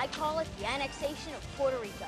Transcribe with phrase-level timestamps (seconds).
[0.00, 2.06] I call it the annexation of Puerto Rico.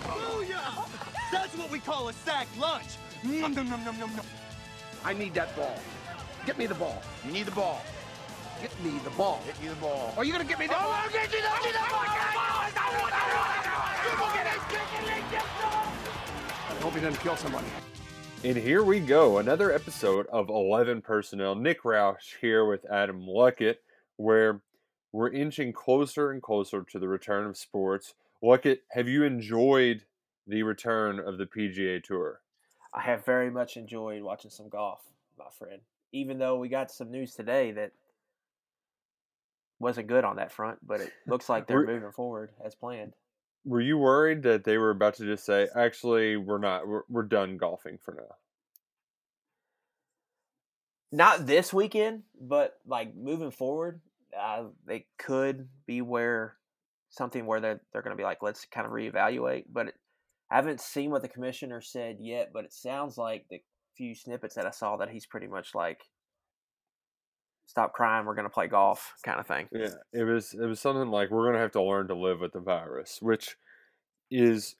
[0.00, 0.86] Booyah!
[1.32, 2.98] That's what we call a sack lunch.
[3.24, 4.26] Nom, nom, nom, nom, nom, nom.
[5.02, 5.80] I need that ball.
[6.44, 7.00] Get me the ball.
[7.24, 7.80] You need the ball.
[8.60, 9.40] Get me the ball.
[9.46, 10.12] Get you the ball.
[10.18, 10.92] Are you gonna get me the oh, ball?
[10.92, 12.02] I'll get you the, get you the ball!
[12.02, 12.26] Oh,
[16.68, 17.66] I hope he doesn't kill somebody.
[18.44, 21.54] And here we go, another episode of 11 Personnel.
[21.54, 23.76] Nick Roush here with Adam Luckett,
[24.18, 24.60] where
[25.16, 28.12] we're inching closer and closer to the return of sports.
[28.44, 30.04] Luckett, have you enjoyed
[30.46, 32.42] the return of the PGA Tour?
[32.92, 35.00] I have very much enjoyed watching some golf,
[35.38, 35.80] my friend.
[36.12, 37.92] Even though we got some news today that
[39.78, 43.14] wasn't good on that front, but it looks like they're moving forward as planned.
[43.64, 47.22] Were you worried that they were about to just say, actually, we're not, we're, we're
[47.22, 48.36] done golfing for now?
[51.10, 54.02] Not this weekend, but like moving forward,
[54.40, 56.56] uh, they could be where
[57.10, 59.64] something where they're they're going to be like, let's kind of reevaluate.
[59.72, 59.94] But it,
[60.50, 63.60] I haven't seen what the commissioner said yet, but it sounds like the
[63.96, 66.00] few snippets that I saw that he's pretty much like,
[67.66, 69.68] stop crying, we're going to play golf, kind of thing.
[69.72, 72.52] Yeah, it was it was something like we're gonna have to learn to live with
[72.52, 73.56] the virus, which
[74.30, 74.76] is,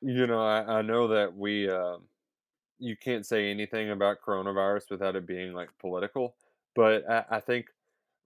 [0.00, 2.02] you know, I, I know that we um,
[2.78, 6.34] you can't say anything about coronavirus without it being like political,
[6.74, 7.66] but I, I think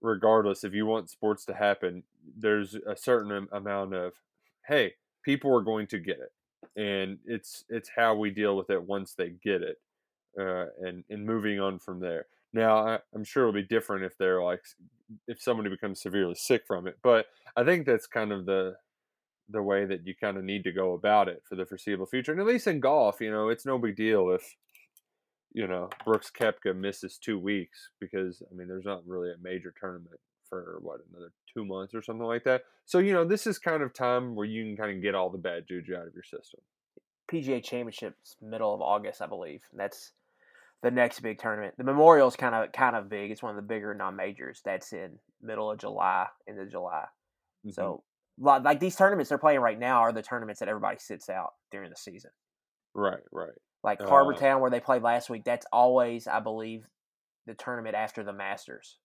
[0.01, 2.03] regardless, if you want sports to happen,
[2.37, 4.13] there's a certain amount of
[4.67, 8.83] hey, people are going to get it, and it's it's how we deal with it
[8.83, 9.77] once they get it,
[10.39, 12.25] uh, and and moving on from there.
[12.53, 14.63] Now, I, I'm sure it'll be different if they're like,
[15.27, 16.97] if somebody becomes severely sick from it.
[17.01, 18.75] But I think that's kind of the
[19.49, 22.31] the way that you kind of need to go about it for the foreseeable future.
[22.31, 24.55] And at least in golf, you know, it's no big deal if
[25.53, 29.73] you know Brooks Koepka misses two weeks because I mean, there's not really a major
[29.79, 32.63] tournament for what another two months or something like that.
[32.85, 35.29] So you know, this is kind of time where you can kind of get all
[35.29, 36.61] the bad juju out of your system.
[37.31, 39.61] PGA Championships middle of August, I believe.
[39.73, 40.11] That's
[40.83, 41.75] the next big tournament.
[41.77, 43.31] The Memorial's kind of kind of big.
[43.31, 44.61] It's one of the bigger non majors.
[44.65, 47.05] That's in middle of July, into July.
[47.65, 47.73] Mhm.
[47.73, 48.03] So
[48.37, 51.89] like these tournaments they're playing right now are the tournaments that everybody sits out during
[51.89, 52.31] the season.
[52.93, 53.53] right, right.
[53.83, 56.87] Like Uh, Harbour Town where they played last week, that's always, I believe,
[57.45, 58.97] the tournament after the Masters.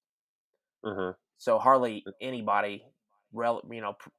[0.84, 1.12] Uh-huh.
[1.38, 2.84] So hardly anybody,
[3.32, 4.10] rel- you know, pr-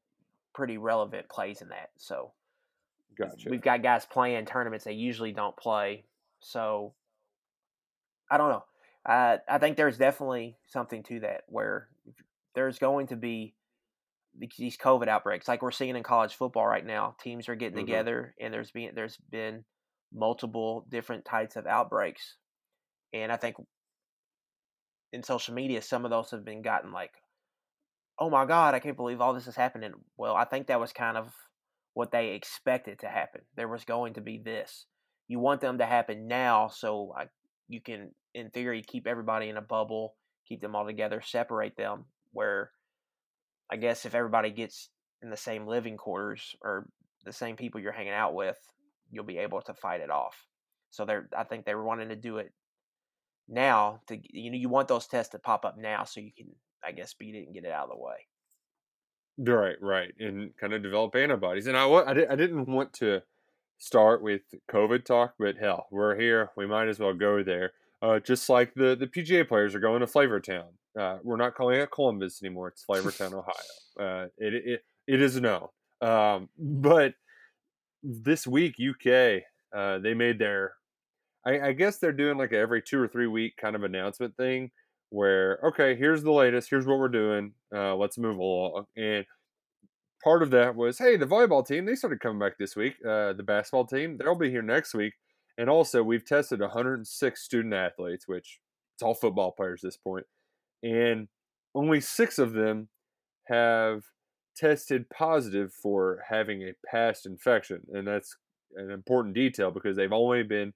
[0.54, 1.90] pretty relevant plays in that.
[1.98, 2.34] So
[3.18, 3.50] Gotcha.
[3.50, 6.06] we've got guys playing tournaments they usually don't play.
[6.40, 6.94] So
[8.30, 8.64] I don't know.
[9.06, 11.88] I I think there's definitely something to that where
[12.56, 13.54] there's going to be
[14.58, 17.16] these COVID outbreaks, like we're seeing in college football right now.
[17.22, 17.82] Teams are getting Mhm.
[17.88, 19.64] together, and there's been there's been
[20.14, 22.36] multiple different types of outbreaks,
[23.14, 23.56] and I think
[25.14, 27.14] in social media, some of those have been gotten like,
[28.20, 30.94] "Oh my God, I can't believe all this is happening." Well, I think that was
[30.94, 31.34] kind of
[31.94, 33.42] what they expected to happen.
[33.56, 34.86] There was going to be this.
[35.28, 37.30] You want them to happen now, so like
[37.68, 40.16] you can, in theory, keep everybody in a bubble,
[40.48, 42.06] keep them all together, separate them.
[42.34, 42.72] Where
[43.72, 44.90] I guess if everybody gets
[45.22, 46.88] in the same living quarters or
[47.26, 48.58] the same people you're hanging out with,
[49.12, 50.46] you'll be able to fight it off.
[50.92, 52.52] So they're, I think they were wanting to do it
[53.48, 54.02] now.
[54.08, 56.48] To you know, you want those tests to pop up now so you can,
[56.84, 58.28] I guess, beat it and get it out of the way.
[59.40, 61.68] Right, right, and kind of develop antibodies.
[61.68, 63.22] And I, I, di- I didn't want to
[63.78, 64.42] start with
[64.72, 66.50] COVID talk, but hell, we're here.
[66.58, 67.74] We might as well go there.
[68.02, 70.70] Uh, just like the, the PGA players are going to Flavortown.
[71.00, 72.70] Uh, we're not calling it Columbus anymore.
[72.70, 73.54] It's Flavortown, Ohio.
[74.00, 75.68] Uh, it, it it is known.
[76.02, 77.14] Um, but
[78.04, 79.44] this week, UK,
[79.76, 80.74] uh, they made their.
[81.46, 84.72] I, I guess they're doing like every two or three week kind of announcement thing
[85.10, 86.70] where okay, here's the latest.
[86.70, 87.54] Here's what we're doing.
[87.74, 88.86] Uh, let's move along.
[88.96, 89.26] And
[90.24, 92.96] part of that was, hey, the volleyball team they started coming back this week.
[93.06, 95.14] Uh, the basketball team they'll be here next week.
[95.58, 98.60] And also, we've tested 106 student athletes, which
[98.96, 100.26] it's all football players at this point,
[100.84, 101.28] and
[101.74, 102.90] only six of them
[103.46, 104.04] have
[104.58, 108.36] tested positive for having a past infection, and that's
[108.76, 110.74] an important detail because they've only been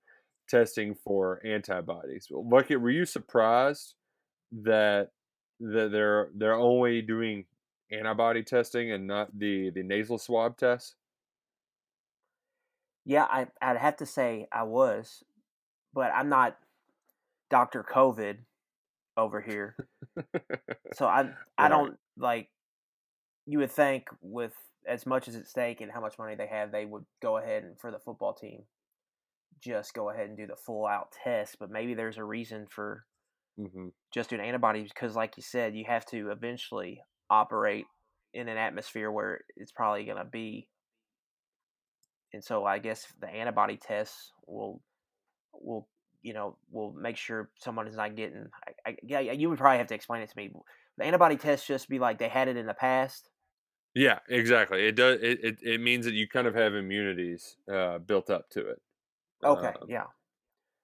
[0.50, 2.28] testing for antibodies.
[2.32, 3.96] Lucky, were you surprised
[4.64, 5.10] that
[5.60, 7.46] that they're they're only doing
[7.92, 10.96] antibody testing and not the the nasal swab test?
[13.06, 15.24] Yeah, I I'd have to say I was,
[15.94, 16.58] but I'm not
[17.50, 18.38] Doctor COVID
[19.18, 19.76] over here,
[20.94, 21.70] so I I Right.
[21.70, 22.50] don't like.
[23.46, 24.56] You would think with
[24.88, 27.64] as much as at stake and how much money they have, they would go ahead
[27.64, 28.66] and for the football team,
[29.60, 31.58] just go ahead and do the full out test.
[31.60, 33.06] But maybe there's a reason for
[33.58, 37.86] hmm just doing antibodies because, like you said, you have to eventually operate
[38.34, 40.68] in an atmosphere where it's probably going to be.
[42.34, 44.82] And so, I guess the antibody tests will
[45.54, 45.90] will
[46.24, 48.48] you know will make sure someone is not getting.
[48.68, 50.52] I, I, yeah, you would probably have to explain it to me.
[51.02, 53.32] The antibody test just be like they had it in the past.
[53.94, 54.88] Yeah, exactly.
[54.88, 55.20] It does.
[55.22, 58.82] It, it it means that you kind of have immunities uh, built up to it.
[59.44, 60.08] Okay, Um, yeah,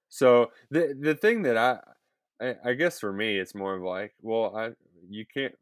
[0.10, 1.80] So the the thing that I,
[2.42, 4.74] I I guess for me it's more of like, well, I
[5.10, 5.56] you can't.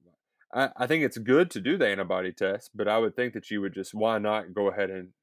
[0.53, 3.51] I, I think it's good to do the antibody test, but I would think that
[3.51, 5.13] you would just why not go ahead and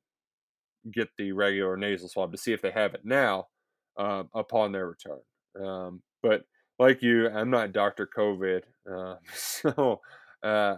[0.91, 3.49] get the regular nasal swab to see if they have it now
[3.97, 5.21] um, upon their return.
[5.61, 6.45] Um, but
[6.79, 10.01] like you, I'm not Doctor COVID, uh, so
[10.43, 10.77] uh,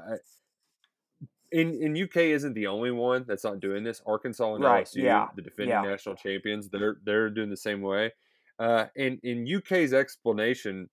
[1.53, 4.03] in in UK isn't the only one that's not doing this.
[4.07, 5.83] Arkansas and Right, LSU, yeah, the defending yeah.
[5.83, 8.13] national champions, they're they're doing the same way.
[8.59, 10.89] Uh, and in UK's explanation,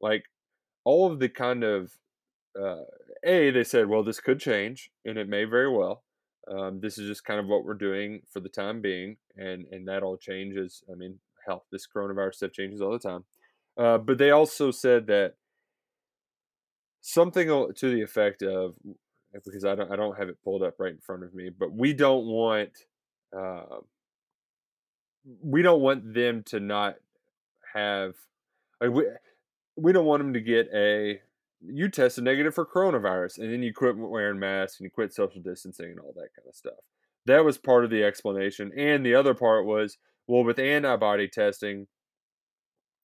[0.00, 0.24] like
[0.84, 1.92] all of the kind of
[2.58, 2.84] uh,
[3.24, 6.02] a they said, well, this could change, and it may very well.
[6.48, 9.88] Um, this is just kind of what we're doing for the time being, and and
[9.88, 10.82] that all changes.
[10.90, 13.24] I mean, hell, this coronavirus stuff changes all the time.
[13.76, 15.34] Uh, but they also said that
[17.00, 18.74] something to the effect of
[19.44, 21.72] because I don't I don't have it pulled up right in front of me, but
[21.72, 22.70] we don't want
[23.36, 23.80] uh,
[25.42, 26.96] we don't want them to not
[27.74, 28.14] have
[28.80, 29.04] like we
[29.76, 31.20] we don't want them to get a
[31.60, 35.40] you tested negative for coronavirus and then you quit wearing masks and you quit social
[35.40, 36.74] distancing and all that kind of stuff.
[37.24, 39.98] That was part of the explanation, and the other part was
[40.28, 41.88] well with antibody testing,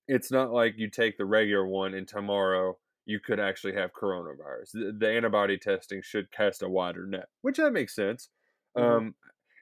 [0.09, 4.73] it's not like you take the regular one and tomorrow you could actually have coronavirus.
[4.73, 8.29] The, the antibody testing should cast a wider net, which that makes sense.
[8.77, 8.83] Mhm.
[8.83, 9.15] Um,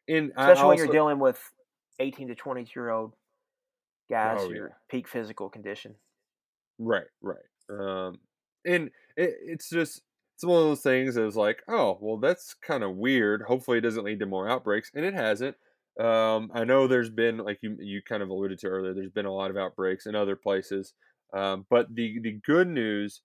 [0.08, 1.40] and I especially when you're dealing with
[1.98, 3.14] 18 to 22 year old
[4.10, 4.74] guys, Oh, your yeah.
[4.88, 5.94] peak physical condition.
[6.78, 7.38] Right, right.
[7.68, 8.18] Um,
[8.64, 10.02] and it, it's just
[10.34, 13.42] it's one of those things that was like, oh, well, that's kind of weird.
[13.42, 15.56] Hopefully, it doesn't lead to more outbreaks, and it hasn't.
[15.98, 19.26] Um, I know there's been, like you you kind of alluded to earlier, there's been
[19.26, 20.94] a lot of outbreaks in other places.
[21.32, 23.22] Um, but the the good news,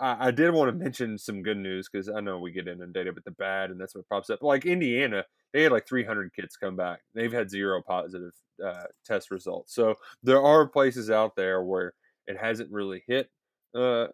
[0.00, 3.14] I, I did want to mention some good news because I know we get inundated
[3.14, 4.42] with the bad, and that's what pops up.
[4.42, 7.00] Like Indiana, they had like 300 kids come back.
[7.14, 8.32] They've had zero positive
[8.64, 9.74] uh, test results.
[9.74, 11.94] So there are places out there where
[12.26, 13.30] it hasn't really hit
[13.74, 14.08] uh,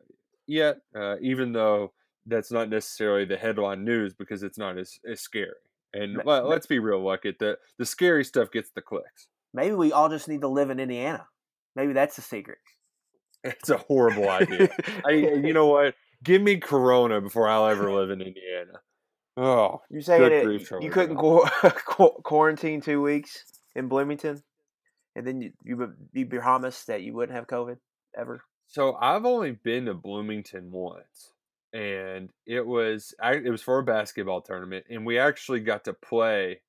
[0.46, 1.92] yet, uh, even though
[2.26, 5.52] that's not necessarily the headline news because it's not as, as scary.
[5.94, 9.28] And Ma- let, let's be real, like it the the scary stuff gets the clicks.
[9.52, 11.26] Maybe we all just need to live in Indiana.
[11.76, 12.58] Maybe that's the secret.
[13.46, 14.70] It's a horrible idea.
[15.06, 15.94] I, you know what?
[16.22, 18.80] Give me Corona before I'll ever live in Indiana.
[19.36, 23.44] Oh, You saying Good it, grief, you couldn't qu- qu- quarantine two weeks
[23.74, 24.42] in Bloomington,
[25.14, 27.76] and then you you would be promised that you wouldn't have COVID
[28.16, 28.40] ever.
[28.68, 31.32] So I've only been to Bloomington once,
[31.74, 35.92] and it was I, it was for a basketball tournament, and we actually got to
[35.92, 36.60] play.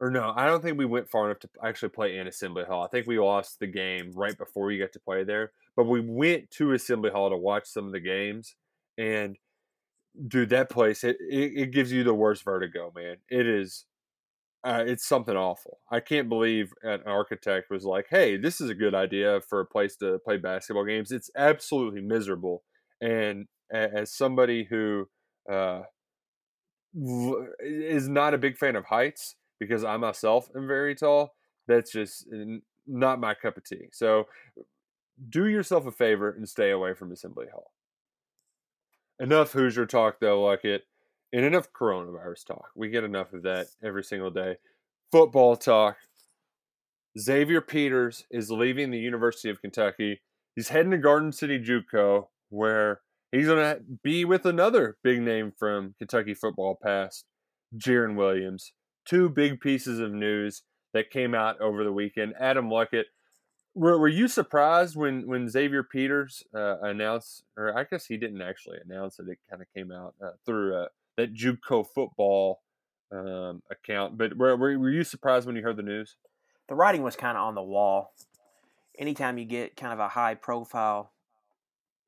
[0.00, 2.82] Or no, I don't think we went far enough to actually play in Assembly Hall.
[2.82, 5.52] I think we lost the game right before we got to play there.
[5.76, 8.56] But we went to Assembly Hall to watch some of the games,
[8.96, 9.36] and
[10.28, 13.18] dude, that place it it, it gives you the worst vertigo, man.
[13.28, 13.84] It is.
[14.64, 15.78] Uh, it's something awful.
[15.90, 19.66] I can't believe an architect was like, "Hey, this is a good idea for a
[19.66, 22.62] place to play basketball games." It's absolutely miserable.
[23.00, 25.08] And as somebody who
[25.50, 25.82] uh,
[27.60, 31.34] is not a big fan of heights, because I myself am very tall,
[31.68, 32.26] that's just
[32.86, 33.88] not my cup of tea.
[33.92, 34.24] So,
[35.28, 37.72] do yourself a favor and stay away from Assembly Hall.
[39.20, 40.84] Enough Hoosier talk, though, like it,
[41.32, 42.70] and enough coronavirus talk.
[42.74, 44.56] We get enough of that every single day.
[45.12, 45.98] Football talk.
[47.18, 50.22] Xavier Peters is leaving the University of Kentucky.
[50.56, 53.00] He's heading to Garden City JUCO, where
[53.32, 57.24] he's going to be with another big name from Kentucky football past,
[57.76, 58.72] Jarren Williams.
[59.04, 62.34] Two big pieces of news that came out over the weekend.
[62.38, 63.04] Adam Luckett,
[63.74, 68.42] were, were you surprised when, when Xavier Peters uh, announced, or I guess he didn't
[68.42, 72.60] actually announce it, it kind of came out uh, through uh, that JUCO football
[73.12, 74.18] um, account.
[74.18, 76.16] But were, were, were you surprised when you heard the news?
[76.68, 78.12] The writing was kind of on the wall.
[78.98, 81.12] Anytime you get kind of a high profile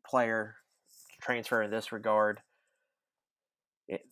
[0.07, 0.57] player
[1.23, 2.41] transfer in this regard,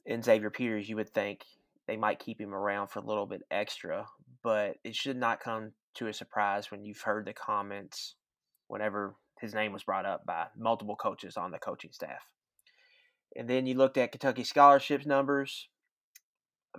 [0.06, 1.44] in Xavier Peters, you would think
[1.86, 4.06] they might keep him around for a little bit extra,
[4.42, 8.14] but it should not come to a surprise when you've heard the comments
[8.68, 12.22] whenever his name was brought up by multiple coaches on the coaching staff.
[13.36, 15.68] And then you looked at Kentucky scholarships numbers.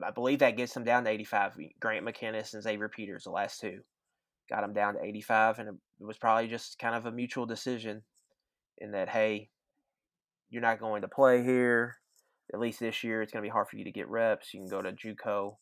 [0.02, 1.58] I believe that gets them down to 85.
[1.80, 3.82] Grant McKinniss and Xavier Peters, the last two,
[4.50, 8.04] got them down to 85, and it was probably just kind of a mutual decision
[8.78, 9.50] in that, hey,
[10.52, 11.98] you're not going to play here.
[12.54, 14.54] At least this year, it's going to be hard for you to get reps.
[14.54, 15.56] You can go to JUCO,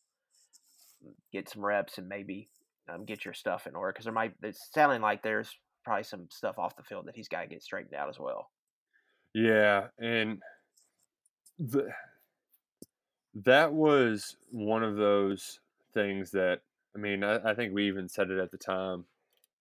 [1.32, 2.50] get some reps, and maybe
[2.92, 3.94] um, get your stuff in order.
[3.94, 5.56] Because there might, it's sounding like there's
[5.86, 8.50] probably some stuff off the field that he's got to get straightened out as well.
[9.34, 10.40] Yeah, and
[11.60, 11.90] the
[13.36, 15.60] that was one of those
[15.94, 16.62] things that
[16.96, 19.06] I mean, I, I think we even said it at the time.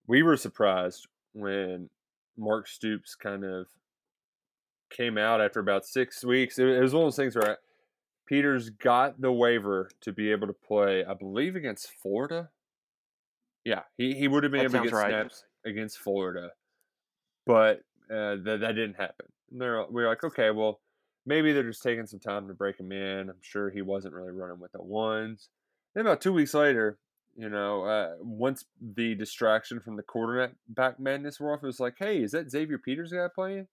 [0.06, 1.90] We were surprised when
[2.36, 3.66] Mark Stoops kind of
[4.90, 6.58] came out after about six weeks.
[6.58, 7.58] It, was one of those things where
[8.26, 12.50] Peters got the waiver to be able to play, I believe, against Florida.
[13.64, 15.10] Yeah, he, he would have been That able to get right.
[15.10, 16.50] snaps against Florida,
[17.46, 17.80] but
[18.10, 19.26] uh, that that didn't happen.
[19.50, 20.80] And they're, we were like, okay, well,
[21.26, 23.28] maybe they're just taking some time to break him in.
[23.28, 25.48] I'm sure he wasn't really running with the ones.
[25.94, 26.98] Then about two weeks later,
[27.36, 28.64] you know, uh, once
[28.94, 32.78] the distraction from the quarterback madness wore off, it was like, hey, is that Xavier
[32.78, 33.68] Peters guy playing?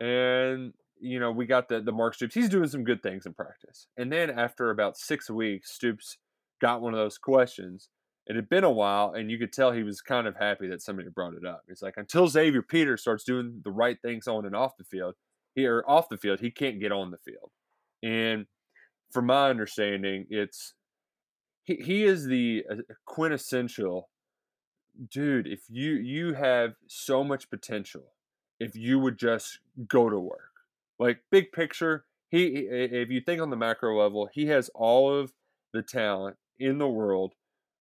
[0.00, 2.34] And you know, we got the the Mark Stoops.
[2.34, 3.88] He's doing some good things in practice.
[3.96, 6.18] And then after about six weeks, Stoops
[6.60, 7.88] got one of those questions.
[8.26, 10.82] It had been a while, and you could tell he was kind of happy that
[10.82, 11.62] somebody brought it up.
[11.68, 15.14] It's like until Xavier Peters starts doing the right things on and off the field,
[15.54, 17.50] he or off the field, he can't get on the field.
[18.02, 18.46] And
[19.12, 20.74] from my understanding, it's
[21.64, 22.74] he, he is the uh,
[23.04, 24.08] quintessential
[25.10, 25.46] dude.
[25.46, 28.12] If you you have so much potential,
[28.58, 30.52] if you would just go to work,
[30.98, 35.32] like big picture, he if you think on the macro level, he has all of
[35.72, 37.34] the talent in the world,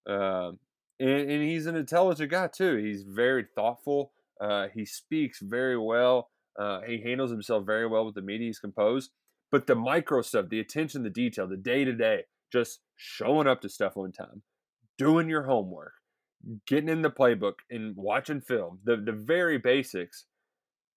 [0.08, 0.60] um,
[1.00, 2.76] and, and he's an intelligent guy too.
[2.78, 4.12] He's very thoughtful.
[4.40, 6.30] Uh, he speaks very well.
[6.60, 8.48] Uh, he handles himself very well with the media.
[8.48, 9.12] He's composed.
[9.52, 13.62] But the micro stuff, the attention the detail, the day to day, just showing up
[13.62, 14.42] to stuff on time,
[14.98, 15.94] doing your homework,
[16.68, 20.26] getting in the playbook and watching film, the the very basics.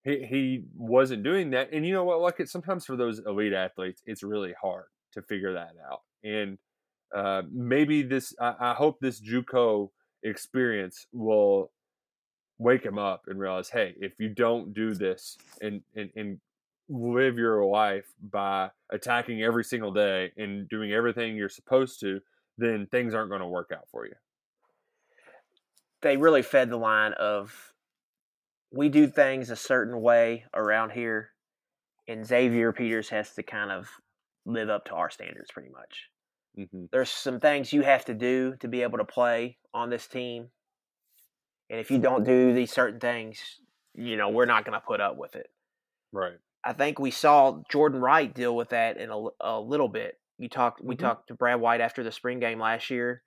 [0.08, 2.20] He he wasn't doing that, and you know what?
[2.20, 6.00] Like it sometimes for those elite athletes, it's really hard to figure that out.
[6.24, 6.56] And
[7.14, 9.90] uh, maybe this, I, I hope this JUCO
[10.22, 11.72] experience will
[12.58, 16.40] wake him up and realize, hey, if you don't do this and and, and
[16.88, 22.18] live your life by attacking every single day and doing everything you're supposed to,
[22.56, 24.14] then things aren't going to work out for you.
[26.00, 27.74] They really fed the line of
[28.70, 31.30] we do things a certain way around here,
[32.06, 33.88] and Xavier Peters has to kind of
[34.44, 36.08] live up to our standards pretty much.
[36.58, 36.86] Mm-hmm.
[36.90, 40.48] There's some things you have to do to be able to play on this team.
[41.70, 43.38] And if you don't do these certain things,
[43.94, 45.48] you know, we're not going to put up with it.
[46.12, 46.38] Right.
[46.64, 50.18] I think we saw Jordan Wright deal with that in a, a little bit.
[50.38, 51.00] You talked, we Mhm.
[51.00, 53.22] talked to Brad White after the spring game last year,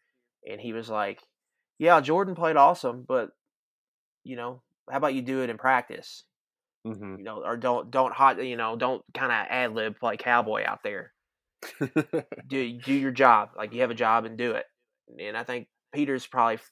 [0.50, 1.22] and he was like,
[1.78, 3.32] "Yeah, Jordan played awesome, but
[4.24, 6.24] you know, how about you do it in practice?
[6.86, 7.18] Mm-hmm.
[7.20, 10.64] You know, or don't don't hot, you know, don't kind of ad lib play cowboy
[10.66, 11.14] out there.
[12.48, 14.66] Do do your job, like you have a job and do it.
[15.20, 16.70] And I think Peters probably f-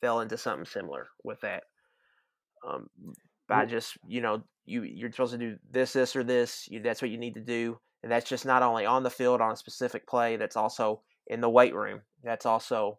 [0.00, 1.62] fell into something similar with that.
[2.66, 2.88] Um,
[3.48, 6.66] by just you know you you're supposed to do this this or this.
[6.68, 9.40] You, that's what you need to do, and that's just not only on the field
[9.40, 10.36] on a specific play.
[10.36, 12.00] That's also in the weight room.
[12.24, 12.98] That's also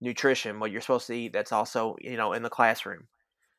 [0.00, 1.32] nutrition, what you're supposed to eat.
[1.32, 3.08] That's also you know in the classroom.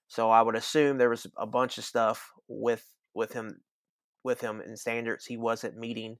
[0.08, 3.62] So I would assume there was a bunch of stuff with with him
[4.24, 6.18] with him in standards he wasn't meeting.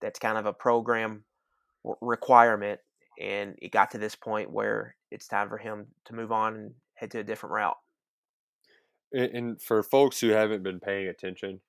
[0.00, 1.24] That's kind of a program
[2.00, 2.80] requirement,
[3.20, 6.74] and it got to this point where it's time for him to move on and
[6.94, 7.76] head to a different route.
[9.12, 11.60] and, for folks who haven't been paying attention,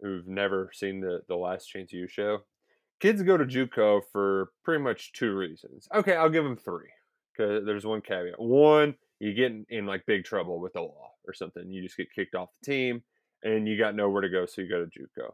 [0.00, 2.40] who've never seen the the Last Chance U show,
[3.00, 5.88] kids go to JUCO for pretty much two reasons.
[5.94, 6.90] Okay, I'll give them three
[7.32, 8.40] because there's one caveat.
[8.40, 11.70] One, you get in, in like big trouble with the law or something.
[11.70, 13.02] You just get kicked off the team,
[13.42, 15.30] and you got nowhere to go, so you go to JUCO.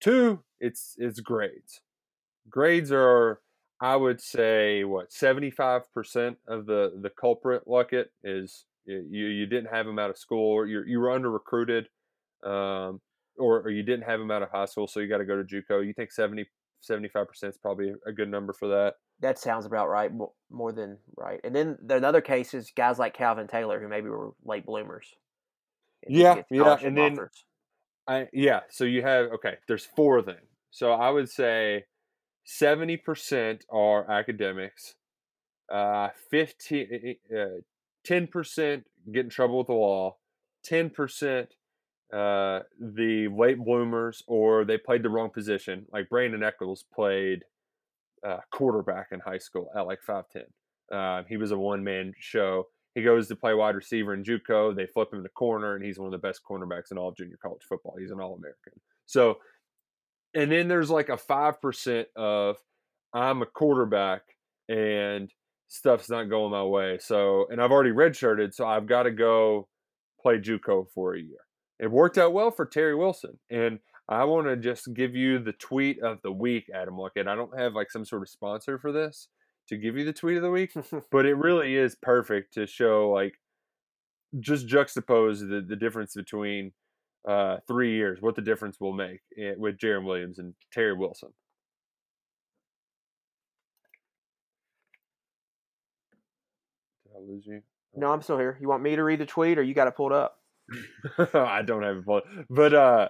[0.00, 1.80] Two, it's it's grades.
[2.48, 3.40] Grades are,
[3.80, 7.66] I would say, what seventy five percent of the the culprit.
[7.66, 11.30] Luckett is you you didn't have him out of school, or you you were under
[11.30, 11.88] recruited,
[12.44, 13.00] um,
[13.38, 15.42] or, or you didn't have him out of high school, so you got to go
[15.42, 15.86] to JUCO.
[15.86, 16.46] You think 70
[16.80, 18.94] 75 percent is probably a good number for that.
[19.20, 21.40] That sounds about right, mo- more than right.
[21.42, 25.14] And then the another case is guys like Calvin Taylor who maybe were late bloomers.
[26.06, 27.44] Yeah, yeah, and then- offers.
[28.06, 28.60] I yeah.
[28.70, 29.56] So you have okay.
[29.66, 30.40] There's four then.
[30.70, 31.84] So I would say
[32.46, 34.94] 70% are academics,
[35.72, 37.44] uh, 15, uh,
[38.06, 40.16] 10% get in trouble with the law,
[40.70, 41.48] 10%
[42.12, 45.86] uh, the late bloomers or they played the wrong position.
[45.92, 47.44] Like Brandon Echols played
[48.26, 50.24] uh, quarterback in high school at like 5'10.
[50.90, 52.68] Uh, he was a one man show.
[52.94, 54.74] He goes to play wide receiver in JUCO.
[54.74, 57.16] They flip him to corner, and he's one of the best cornerbacks in all of
[57.16, 57.94] junior college football.
[57.98, 58.72] He's an All American.
[59.06, 59.38] So,
[60.34, 62.56] and then there's like a five percent of
[63.12, 64.22] I'm a quarterback
[64.68, 65.32] and
[65.68, 66.98] stuff's not going my way.
[67.00, 69.68] So, and I've already redshirted, so I've got to go
[70.20, 71.38] play JUCO for a year.
[71.78, 73.78] It worked out well for Terry Wilson, and
[74.08, 77.28] I want to just give you the tweet of the week, Adam Luckett.
[77.28, 79.28] I don't have like some sort of sponsor for this
[79.68, 80.72] to give you the tweet of the week,
[81.10, 83.34] but it really is perfect to show like
[84.40, 86.72] just juxtapose the, the difference between
[87.26, 91.30] uh, three years, what the difference will make eh, with Jarren Williams and Terry Wilson.
[97.04, 97.62] Did I lose you?
[97.94, 98.56] No, I'm still here.
[98.60, 100.38] You want me to read the tweet, or you got it pulled up?
[101.34, 103.08] I don't have it pulled, but uh,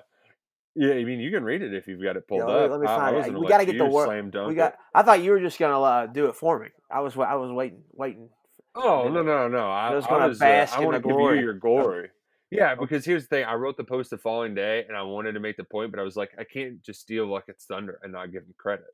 [0.78, 2.70] yeah, I mean you can read it if you've got it pulled up.
[2.70, 3.18] let me I- I find it.
[3.18, 4.56] wasn't We gotta get the you wor- slam dunk We it.
[4.56, 4.74] got.
[4.94, 6.68] I thought you were just gonna uh, do it for me.
[6.90, 7.16] I was.
[7.18, 8.28] I was waiting, waiting.
[8.74, 9.66] Oh no no no!
[9.70, 11.38] I, I was gonna was, uh, bask I in want the to give glory.
[11.38, 12.10] you your glory.
[12.50, 15.32] Yeah, because here's the thing: I wrote the post the following day, and I wanted
[15.32, 18.12] to make the point, but I was like, I can't just steal Luckett's thunder and
[18.12, 18.86] not give him credit.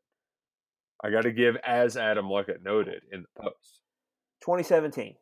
[1.04, 3.82] I got to give, as Adam Luckett noted in the post.
[4.42, 5.14] 2017.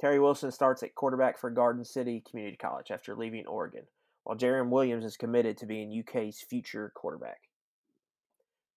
[0.00, 3.84] Terry Wilson starts at quarterback for Garden City Community College after leaving Oregon,
[4.24, 7.40] while Jarren Williams is committed to being UK's future quarterback.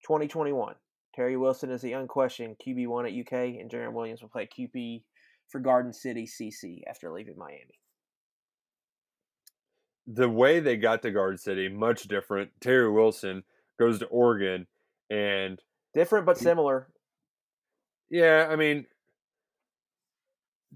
[0.06, 0.76] 2021.
[1.16, 5.04] Terry Wilson is the unquestioned QB1 at UK, and Jarren Williams will play QB
[5.50, 7.80] for Garden City CC after leaving Miami.
[10.08, 12.52] The way they got to Garden City much different.
[12.60, 13.44] Terry Wilson
[13.80, 14.68] goes to Oregon,
[15.10, 15.62] and
[15.94, 16.88] Different but similar.
[18.10, 18.88] Yeah, I mean,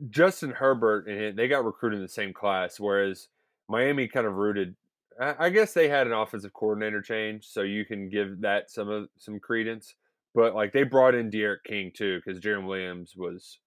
[0.10, 3.30] Justin Herbert and him, they got recruited in the same class, whereas
[3.70, 4.76] Miami kind of rooted.
[5.20, 9.10] I guess they had an offensive coordinator change, so you can give that some of
[9.18, 9.96] some credence.
[10.36, 13.58] But like they brought in D'Eriq King too, because Jarren Williams was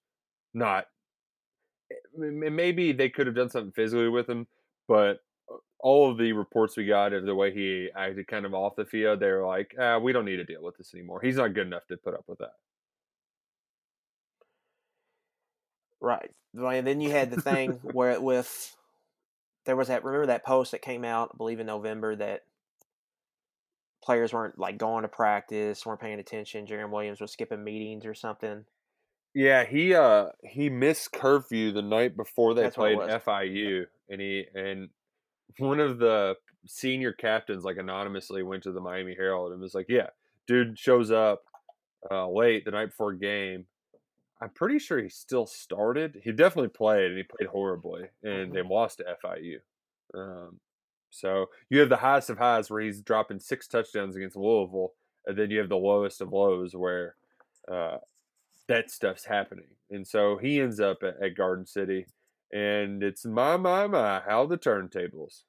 [0.53, 0.85] not.
[2.17, 4.47] m- Maybe they could have done something physically with him,
[4.87, 5.19] but
[5.51, 8.77] uh, all of the reports we got of the way he acted kind of off
[8.77, 11.19] the field, they were like, ah, "We don't need to deal with this anymore.
[11.21, 12.53] He's not good enough to put up with that."
[15.99, 16.31] Right.
[16.55, 18.75] And then you had the thing where it with
[19.65, 22.41] there was that remember that post that came out, I believe in November that
[24.03, 26.65] players weren't like going to practice, weren't paying attention.
[26.65, 28.65] Jarren Williams was skipping meetings or something.
[29.33, 32.97] Yeah, he uh he missed curfew the night before they That's played.
[32.97, 34.89] FIU, and he and
[35.57, 36.35] one of the
[36.67, 40.07] senior captains like anonymously went to the Miami Herald and was like, "Yeah,
[40.47, 41.43] dude shows up
[42.09, 43.65] uh, late the night before game.
[44.41, 46.19] I'm pretty sure he still started.
[46.23, 49.59] He definitely played, and he played horribly, and they lost to FIU.
[50.15, 50.59] Um,
[51.11, 54.93] so you have the highest of highs where he's dropping six touchdowns against Louisville,
[55.27, 57.15] and then you have the lowest of lows where
[57.71, 57.97] uh,
[58.67, 59.67] that stuff's happening.
[59.91, 62.07] And so he ends up at, at Garden City,
[62.51, 65.43] and it's my my my how the turntables.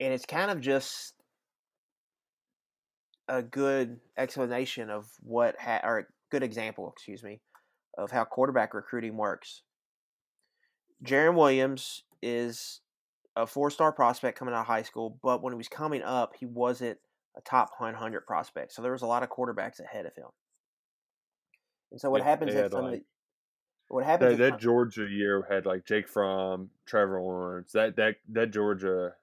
[0.00, 1.14] And it's kind of just
[3.28, 7.40] a good explanation of what ha- or good example, excuse me,
[7.98, 9.62] of how quarterback recruiting works.
[11.04, 12.80] Jarren Williams is
[13.36, 16.46] a four-star prospect coming out of high school, but when he was coming up, he
[16.46, 16.98] wasn't
[17.36, 18.72] a top 100 prospect.
[18.72, 20.28] So there was a lot of quarterbacks ahead of him.
[21.90, 23.04] And so what Yeah, happens they at some of the
[23.88, 27.72] what happens That, that Georgia year had like Jake Fromm, Trevor Lawrence.
[27.72, 29.16] That that that Georgia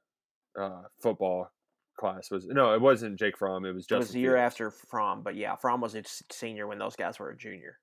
[0.58, 1.53] uh, football
[1.98, 3.66] class was no, it wasn't Jake Fromm.
[3.66, 4.00] It was it Justin.
[4.00, 4.46] was the year Fields.
[4.54, 7.78] after Fromm, but yeah, Fromm was a senior when those guys were a junior.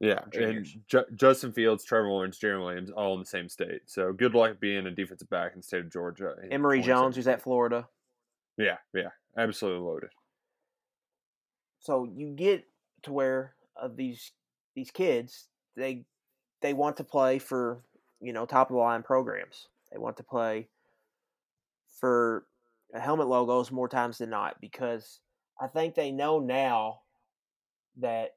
[0.00, 0.66] Yeah, and.
[0.88, 3.80] Ju- Justin Fields, Trevor Lawrence, Jarren Williams, all in the same state.
[3.86, 6.34] So good luck being a defensive back in the state of Georgia.
[6.42, 7.32] in Emory Jones, who's 2017.
[7.32, 7.88] at Florida.
[8.58, 9.08] Yeah, yeah,
[9.42, 10.10] absolutely loaded.
[11.80, 12.64] So you get
[13.02, 14.32] to where uh, these
[14.74, 16.04] these kids they
[16.60, 17.78] they want to play for
[18.20, 19.68] you know top of the line programs.
[19.92, 20.68] They want to play
[22.00, 22.44] for
[22.94, 25.20] helmet logos more times than not because
[25.60, 27.00] I think they know now
[27.98, 28.30] that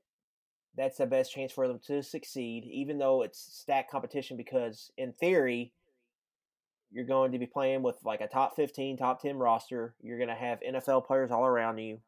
[0.75, 4.37] that's the best chance for them to succeed, even though it's stacked competition.
[4.37, 5.73] Because in theory,
[6.91, 9.95] you're going to be playing with like a top 15, top 10 roster.
[10.01, 11.99] You're going to have NFL players all around you,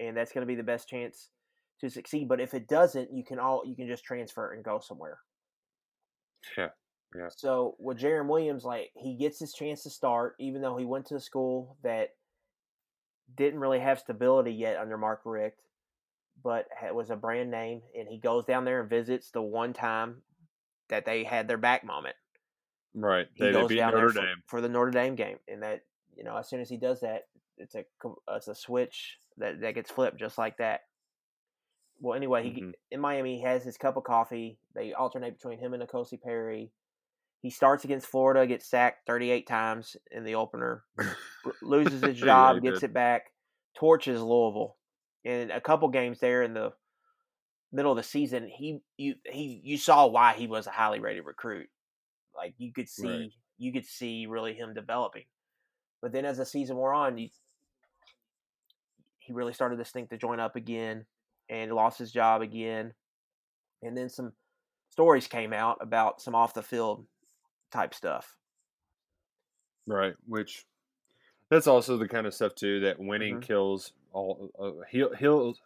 [0.00, 1.28] and that's going to be the best chance
[1.80, 2.28] to succeed.
[2.28, 5.18] But if it doesn't, you can all you can just transfer and go somewhere.
[6.56, 6.68] Yeah,
[7.14, 7.28] yeah.
[7.30, 11.06] So with Jarren Williams, like he gets his chance to start, even though he went
[11.06, 12.10] to a school that
[13.36, 15.60] didn't really have stability yet under Mark Richt,
[16.42, 19.72] but it was a brand name, and he goes down there and visits the one
[19.72, 20.22] time
[20.88, 22.16] that they had their back moment.
[22.94, 23.26] Right.
[23.34, 24.42] He They, goes beat down Notre there for, Dame.
[24.46, 25.82] for the Notre Dame game, and that
[26.16, 27.84] you know as soon as he does that, it's a
[28.28, 30.82] it's a switch that that gets flipped just like that.
[32.00, 32.72] Well, anyway, he Mhm.
[32.90, 34.58] in Miami he has his cup of coffee.
[34.74, 36.72] They alternate between him and N'Kosi Perry.
[37.40, 40.84] He starts against Florida, gets sacked 38 times in the opener,
[41.62, 42.90] loses his job, he gets did.
[42.90, 43.26] it back,
[43.76, 44.76] torches Louisville.
[45.24, 46.72] In a couple games there in the
[47.72, 51.26] middle of the season, he you he you saw why he was a highly rated
[51.26, 51.68] recruit.
[52.34, 53.32] Like you could see Right.
[53.58, 55.24] you could see really him developing.
[56.00, 57.28] But then as the season wore on, you,
[59.18, 61.04] he really started to stink the joint up again
[61.48, 62.94] and lost his job again.
[63.82, 64.32] And then some
[64.90, 67.04] stories came out about some off the field
[67.70, 68.36] type stuff.
[69.86, 70.14] Right.
[70.26, 70.66] Which
[71.50, 73.42] that's also the kind of stuff too that winning Mhm.
[73.42, 75.60] kills all uh, heal heals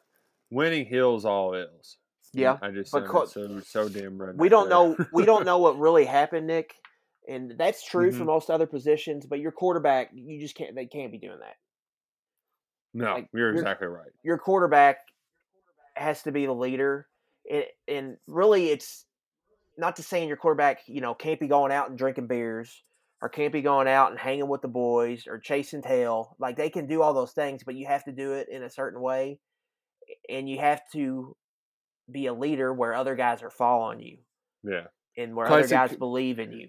[0.50, 1.98] winning heals all ills.
[2.34, 4.34] Yeah, I just co- so so damn right.
[4.34, 6.74] we don't know we don't know what really happened, Nick.
[7.28, 8.26] And that's true for Mhm.
[8.26, 11.56] most other positions, but your quarterback, you just can't they can't be doing that.
[12.94, 14.10] No, like, you're you're- exactly right.
[14.22, 14.98] your quarterback
[15.94, 17.08] has to be the leader.
[17.50, 19.04] And, and really, it's
[19.78, 22.82] not to saying your quarterback, you know, can't be going out and drinking beers
[23.20, 26.36] or can't be going out and hanging with the boys or chasing tail.
[26.38, 28.70] Like they can do all those things, but you have to do it in a
[28.70, 29.38] certain way,
[30.28, 31.36] and you have to
[32.10, 34.18] be a leader where other guys are following you
[34.64, 34.86] Yeah.
[35.16, 36.68] and where Classic- other guys believe in you.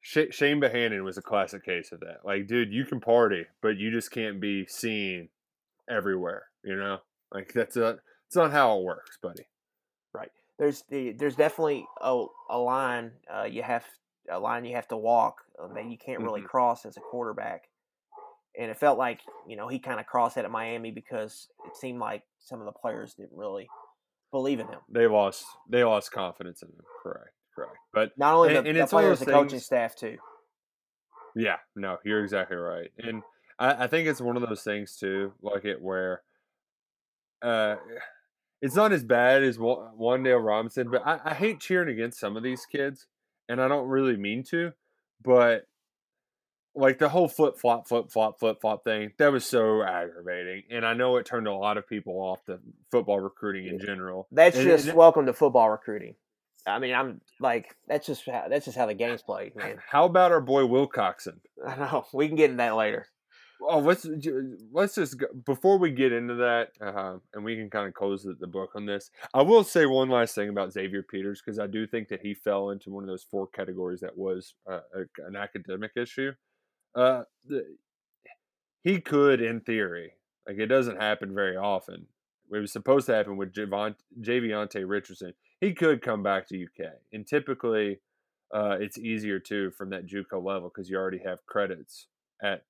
[0.00, 2.24] Sh- Shane Bohannon was a classic case of that.
[2.24, 5.28] Like, dude, you can party, but you just can't be seen
[5.90, 6.44] everywhere.
[6.64, 7.00] You know,
[7.32, 9.48] like that's a it's not how it works, buddy.
[10.60, 13.84] There's the there's definitely a, a line uh, you have
[14.30, 16.46] a line you have to walk uh, that you can't really Mhm.
[16.46, 17.64] cross as a quarterback.
[18.58, 21.76] And it felt like you know he kind of crossed that at Miami because it
[21.76, 23.68] seemed like some of the players didn't really
[24.32, 24.80] believe in him.
[24.88, 26.84] They lost they lost confidence in him.
[27.02, 27.76] Correct, correct.
[27.92, 29.64] But Not only And- the, and the it's one of players, the those coaching things-
[29.66, 30.18] staff too.
[31.36, 32.90] Yeah, no, you're exactly right.
[32.98, 33.22] And
[33.58, 36.22] I, I think it's one of those things too, like it where
[37.42, 37.76] uh
[38.62, 42.36] it's not as bad as Wa- Wan'Dale Robinson, but I, I hate cheering against some
[42.36, 43.06] of these kids,
[43.48, 44.72] and I don't really mean to,
[45.22, 45.66] but
[46.74, 50.62] like the whole flip flop, flip flop, flip flop thing, that was so aggravating.
[50.70, 52.60] And I know it turned a lot of people off the
[52.92, 54.28] football recruiting in general.
[54.30, 56.14] That's And- just and- welcome to football recruiting.
[56.66, 59.78] I mean, I'm like that's just how, that's just how the game's played, man.
[59.88, 61.40] How about our boy Wilcoxon?
[61.66, 63.06] I know we can get into that later.
[63.62, 64.06] Oh, let's
[64.72, 68.22] let's just go, before we get into that, uh, and we can kind of close
[68.22, 69.10] the, the book on this.
[69.34, 72.34] I will say one last thing about Xavier Peters because I do think that he
[72.34, 76.32] fell into one of those four categories that was uh, a, an academic issue.
[76.94, 77.64] Uh, the,
[78.82, 80.14] he could, in theory,
[80.46, 82.06] like it doesn't happen very often.
[82.52, 85.34] It was supposed to happen with Javon, Javionte Richardson.
[85.60, 88.00] He could come back to UK, and typically,
[88.52, 92.06] uh, it's easier too from that JUCO level because you already have credits
[92.42, 92.64] at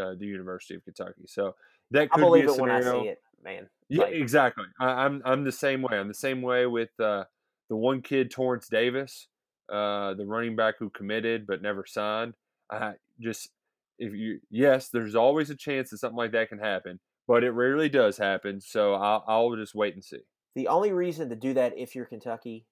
[0.00, 1.22] uh, the University of Kentucky.
[1.26, 1.54] So
[1.90, 3.02] that I could believe be a it when I scenario.
[3.02, 3.68] see it, man.
[3.88, 4.64] Yeah, Like- exactly.
[4.80, 5.96] I, I'm I'm the same way.
[5.98, 7.24] I'm the same way with uh,
[7.68, 9.28] the one kid, Torrance Davis,
[9.72, 12.34] uh, the running back who committed but never signed.
[12.70, 13.50] I just
[13.98, 17.50] if you yes, there's always a chance that something like that can happen, but it
[17.50, 18.60] rarely does happen.
[18.60, 20.20] So I'll I'll just wait and see.
[20.56, 22.66] The only reason to do that if you're Kentucky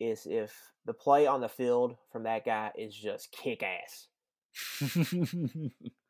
[0.00, 0.52] is if
[0.86, 4.08] the play on the field from that guy is just kick ass.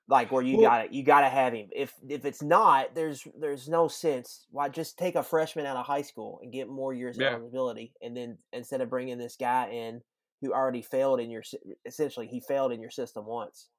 [0.07, 1.69] Like where you Well- got it, you got to have him.
[1.73, 4.47] If if it's not, there's there's no sense.
[4.51, 7.29] Why just take a freshman out of high school and get more years Yeah.
[7.29, 10.03] of eligibility, and then instead of bringing this guy in
[10.43, 11.43] who already failed in your
[11.87, 13.71] essentially he failed in your system once.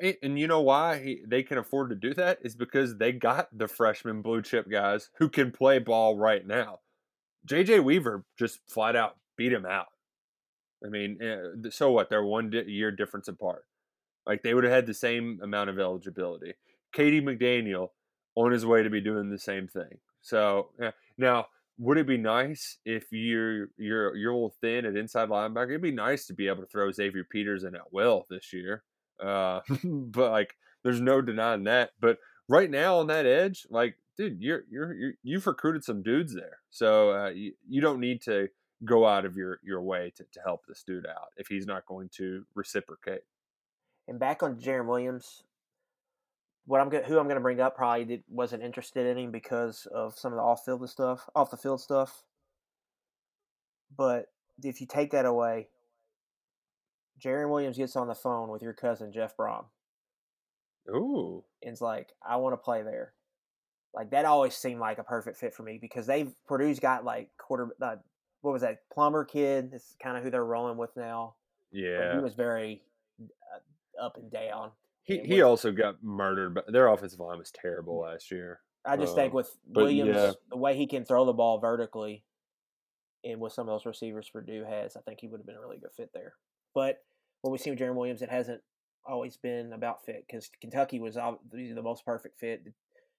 [0.00, 3.12] And, and you know why he, they can afford to do that is because they
[3.12, 6.80] got the freshman blue chip guys who can play ball right now.
[7.46, 9.86] JJ Weaver just flat out beat him out.
[10.84, 12.10] I mean, eh, so what?
[12.10, 13.64] They're one year difference apart.
[14.26, 16.54] Like they would have had the same amount of eligibility.
[16.92, 17.88] Katie McDaniel
[18.36, 19.98] on his way to be doing the same thing.
[20.22, 20.70] So
[21.18, 21.46] now,
[21.78, 25.70] would it be nice if you're you're you're a little thin at inside linebacker?
[25.70, 28.84] It'd be nice to be able to throw Xavier Peters in at will this year.
[29.22, 31.90] Uh, but like, there's no denying that.
[32.00, 36.34] But right now on that edge, like, dude, you're you're, you're you've recruited some dudes
[36.34, 38.48] there, so uh, you you don't need to
[38.84, 41.86] go out of your your way to, to help this dude out if he's not
[41.86, 43.22] going to reciprocate.
[44.06, 45.44] And back on Jarren Williams,
[46.66, 49.30] what I'm going who I'm going to bring up probably did, wasn't interested in him
[49.30, 52.22] because of some of the off field stuff, off the field stuff.
[53.96, 54.26] But
[54.62, 55.68] if you take that away,
[57.22, 59.66] Jarren Williams gets on the phone with your cousin Jeff Brohm.
[60.88, 61.44] Ooh.
[61.62, 63.12] And it's like, I want to play there.
[63.94, 67.30] Like that always seemed like a perfect fit for me because they've Purdue's got like
[67.38, 67.68] quarter.
[67.80, 67.96] Uh,
[68.40, 69.70] what was that Plummer kid?
[69.70, 71.34] That's kind of who they're rolling with now.
[71.72, 72.16] But Yeah.
[72.16, 72.82] he was very
[74.04, 74.70] up and down.
[75.02, 78.60] He and he with- also got murdered, but their offensive line was terrible last year.
[78.86, 80.32] I just uh, think with Williams, yeah.
[80.50, 82.22] the way he can throw the ball vertically,
[83.24, 85.60] and with some of those receivers Purdue has, I think he would have been a
[85.60, 86.34] really good fit there.
[86.74, 86.98] But
[87.40, 88.60] what we see with Jarren Williams, it hasn't
[89.06, 92.64] always been about fit because Kentucky was the most perfect fit.
[92.64, 92.72] The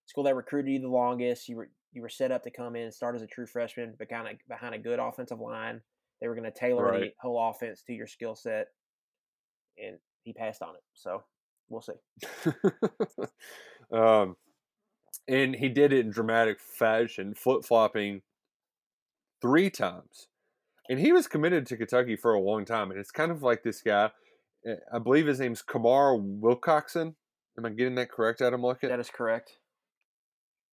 [0.06, 1.50] school that recruited you the longest.
[1.50, 4.10] You were you were set up to come in start as a true freshman, but
[4.10, 5.82] kind of behind a good offensive line.
[6.22, 8.68] They were going to tailor the whole offense to your skill set,
[9.78, 10.84] and he passed on it.
[10.94, 11.24] So
[11.70, 11.94] we'll see.
[13.98, 14.36] um,
[15.28, 18.22] and he did it in dramatic fashion, flip flopping
[19.42, 20.28] three times.
[20.90, 22.92] And he was committed to Kentucky for a long time.
[22.92, 24.12] And it's kind of like this guy,
[24.68, 27.16] eh, I believe his name's Kamar Wilcoxon.
[27.58, 28.90] Am I getting that correct, Adam Luckett?
[28.90, 29.60] That is correct.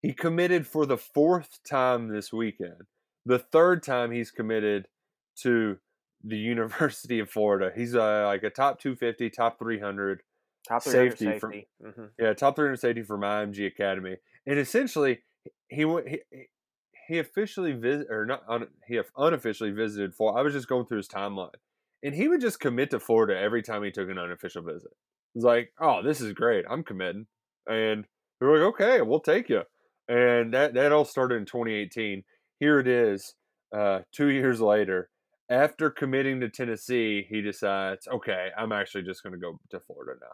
[0.01, 2.83] He committed for the fourth time this weekend.
[3.25, 4.89] The third time he's committed
[5.43, 5.79] to
[6.25, 7.73] the University of Florida.
[7.75, 10.23] He's uh, like a top 250, top 300
[10.69, 11.69] Top 300 Safety from- safety.
[11.83, 15.23] hmm Yeah, top 300 safety from IMG Academy, and essentially
[15.69, 16.21] he went he,
[17.09, 20.39] he officially visit or not un, he unofficially visited for.
[20.39, 21.51] I was just going through his timeline,
[22.05, 24.93] and he would just commit to Florida every time he took an unofficial visit.
[25.35, 27.27] He's like, oh, this is great, I'm committing,
[27.69, 28.07] and
[28.41, 29.63] we were like, okay, we'll take you,
[30.07, 32.23] and that that all started in 2018.
[32.61, 33.35] Here it is,
[33.77, 35.11] uh, two years later.
[35.53, 40.13] After committing to Tennessee, he decides, okay, I'm actually just going to go to Florida
[40.19, 40.33] now.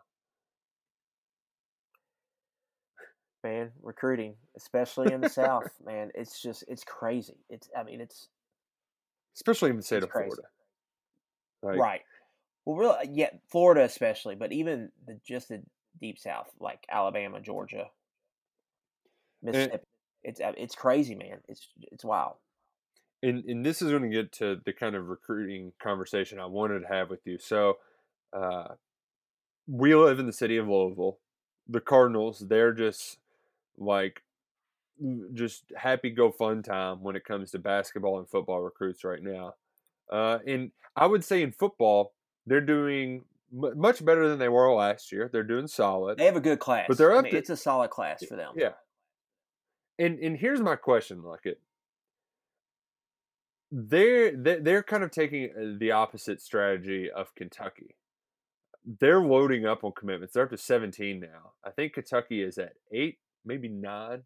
[3.45, 8.29] man recruiting especially in the south man it's just it's crazy it's i mean it's
[9.37, 10.31] especially in the state of crazy.
[10.31, 10.49] Florida.
[11.63, 12.01] Like, right
[12.65, 15.63] well really yeah florida especially but even the just the
[16.01, 17.87] deep south like alabama georgia
[19.43, 19.85] mississippi
[20.25, 22.35] it's uh, it's crazy man it's it's wild
[23.23, 26.81] And and this is going to get to the kind of recruiting conversation I wanted
[26.81, 27.39] to have with you.
[27.39, 27.79] So,
[28.33, 28.75] uh,
[29.67, 31.19] we live in the city of Louisville.
[31.69, 33.19] The Cardinals, they're just
[33.77, 34.23] like
[35.35, 39.55] just happy go fun time when it comes to basketball and football recruits right now.
[40.11, 42.15] Uh, and I would say in football,
[42.47, 45.29] they're doing m- much better than they were last year.
[45.33, 46.19] They're doing solid.
[46.19, 48.25] they have a good class But they're I up mean, to- it's a solid class
[48.25, 48.73] for them Yeah.
[49.99, 51.57] And and here's my question, Luckett.
[53.71, 57.97] They're they- they're kind of taking uh, the opposite strategy of Kentucky.
[59.01, 60.33] They're loading up on commitments.
[60.35, 61.53] They're up to 17 now.
[61.65, 64.23] I think Kentucky is at eight, maybe nine,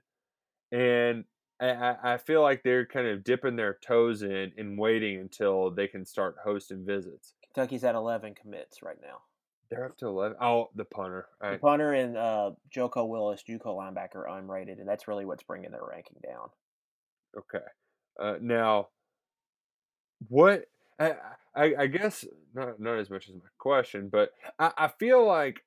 [0.70, 1.24] and
[1.60, 5.86] I, I feel like they're kind of dipping their toes in and waiting until they
[5.88, 7.34] can start hosting visits.
[7.54, 9.18] kentucky's at 11 commits right now
[9.70, 10.36] They're up to 11.
[10.40, 11.26] Oh, the punter.
[11.40, 15.70] All the punter and uh joko willis juco linebacker unrated and that's really what's bringing
[15.70, 16.48] their ranking down
[17.38, 17.64] Okay.
[18.20, 18.88] Uh, now,
[20.28, 20.64] what
[20.98, 21.14] I,
[21.54, 25.64] I guess not not as much as my question, but I, I feel like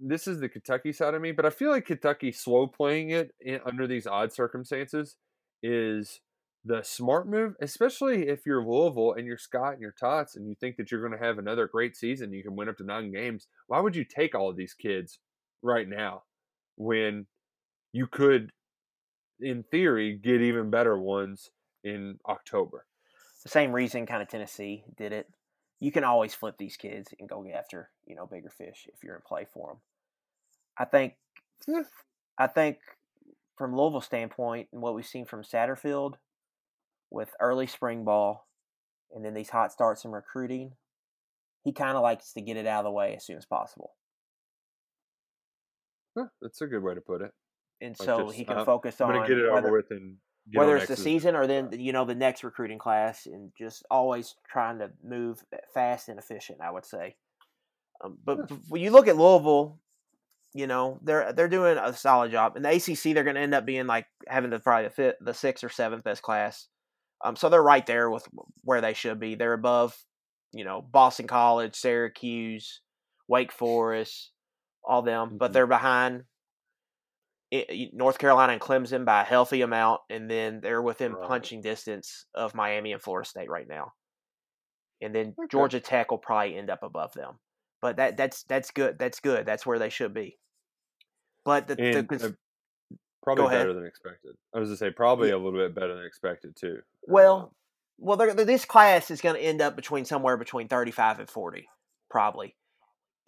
[0.00, 3.34] this is the Kentucky side of me, but I feel like Kentucky slow playing it
[3.40, 5.16] in, under these odd circumstances
[5.62, 6.20] is
[6.64, 10.54] the smart move, especially if you're Louisville and you're Scott and you're Tots and you
[10.54, 13.12] think that you're going to have another great season, you can win up to nine
[13.12, 13.46] games.
[13.68, 15.18] Why would you take all of these kids
[15.62, 16.22] right now
[16.76, 17.26] when
[17.92, 18.50] you could,
[19.40, 21.50] in theory, get even better ones
[21.84, 22.86] in October?
[23.46, 25.28] Same reason kind of Tennessee did it.
[25.80, 29.16] You can always flip these kids and go after you know bigger fish if you're
[29.16, 29.76] in play for them.
[30.78, 31.14] I think,
[32.38, 32.78] I think
[33.56, 36.14] from Louisville standpoint and what we've seen from Satterfield
[37.10, 38.46] with early spring ball
[39.14, 40.72] and then these hot starts in recruiting,
[41.64, 43.94] he kind of likes to get it out of the way as soon as possible,
[46.16, 47.32] Huh, that's a good way to put it.
[47.80, 49.90] and Like so just, he can focus I'm on to get it whether, over with
[49.90, 50.16] and
[50.50, 53.84] get whether it's the season or then you know the next recruiting class and just
[53.90, 55.42] always trying to move
[55.74, 57.16] fast and efficient i would say.
[58.04, 59.78] Um, but when you look at louisville
[60.54, 62.56] you know they're they're doing a solid job.
[62.56, 65.16] In the acc they're going to end up being like having the probably the fifth,
[65.20, 66.68] the sixth or seventh best class.
[67.24, 68.26] Um, so they're right there with
[68.62, 69.34] where they should be.
[69.34, 69.96] They're above
[70.52, 72.80] you know boston college syracuse
[73.28, 74.30] wake forest
[74.84, 75.54] all them but Mhm.
[75.54, 76.24] they're behind
[77.92, 81.28] North Carolina and Clemson by a healthy amount, and then they're within Right.
[81.28, 83.92] punching distance of Miami and Florida State right now.
[85.00, 85.48] And then Okay.
[85.50, 87.38] Georgia Tech will probably end up above them,
[87.80, 88.98] but that that's that's good.
[88.98, 89.46] That's good.
[89.46, 90.38] That's where they should be.
[91.44, 92.30] But the, the uh,
[93.22, 94.36] probably better than expected.
[94.54, 96.80] I was to say probably a little bit better than expected too.
[97.02, 97.50] well, Um,
[97.98, 101.20] well, they're, they're- this class is going to end up between somewhere between thirty five
[101.20, 101.68] and forty,
[102.10, 102.56] probably.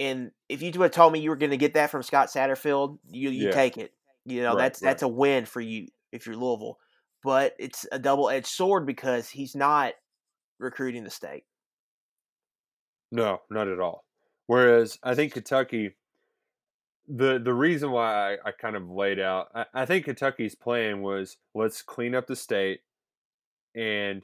[0.01, 2.29] And if you would have told me you were going to get that from Scott
[2.29, 3.51] Satterfield, you you Yeah.
[3.53, 3.93] take it.
[4.29, 6.79] You know Right, that's that's a win for you if you're Louisville.
[7.25, 9.95] But it's a double edged sword because he's not
[10.59, 11.45] recruiting the state.
[13.11, 14.05] No, not at all.
[14.47, 15.97] Whereas I think Kentucky,
[17.07, 21.03] the the reason why I, I kind of laid out, I, I think Kentucky's plan
[21.03, 22.81] was let's clean up the state
[23.75, 24.23] and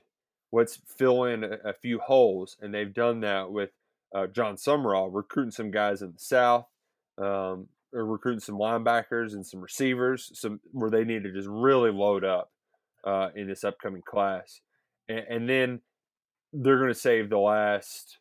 [0.53, 3.71] let's fill in a, a few holes, and they've done that with
[4.15, 6.67] uh, Jon Sumrall recruiting some guys in the South,
[7.19, 11.91] um, or recruiting some linebackers and some receivers, some where they need to just really
[11.91, 12.51] load up
[13.05, 14.61] uh, in this upcoming class,
[15.09, 15.81] and, and then
[16.53, 18.19] they're going to save the last.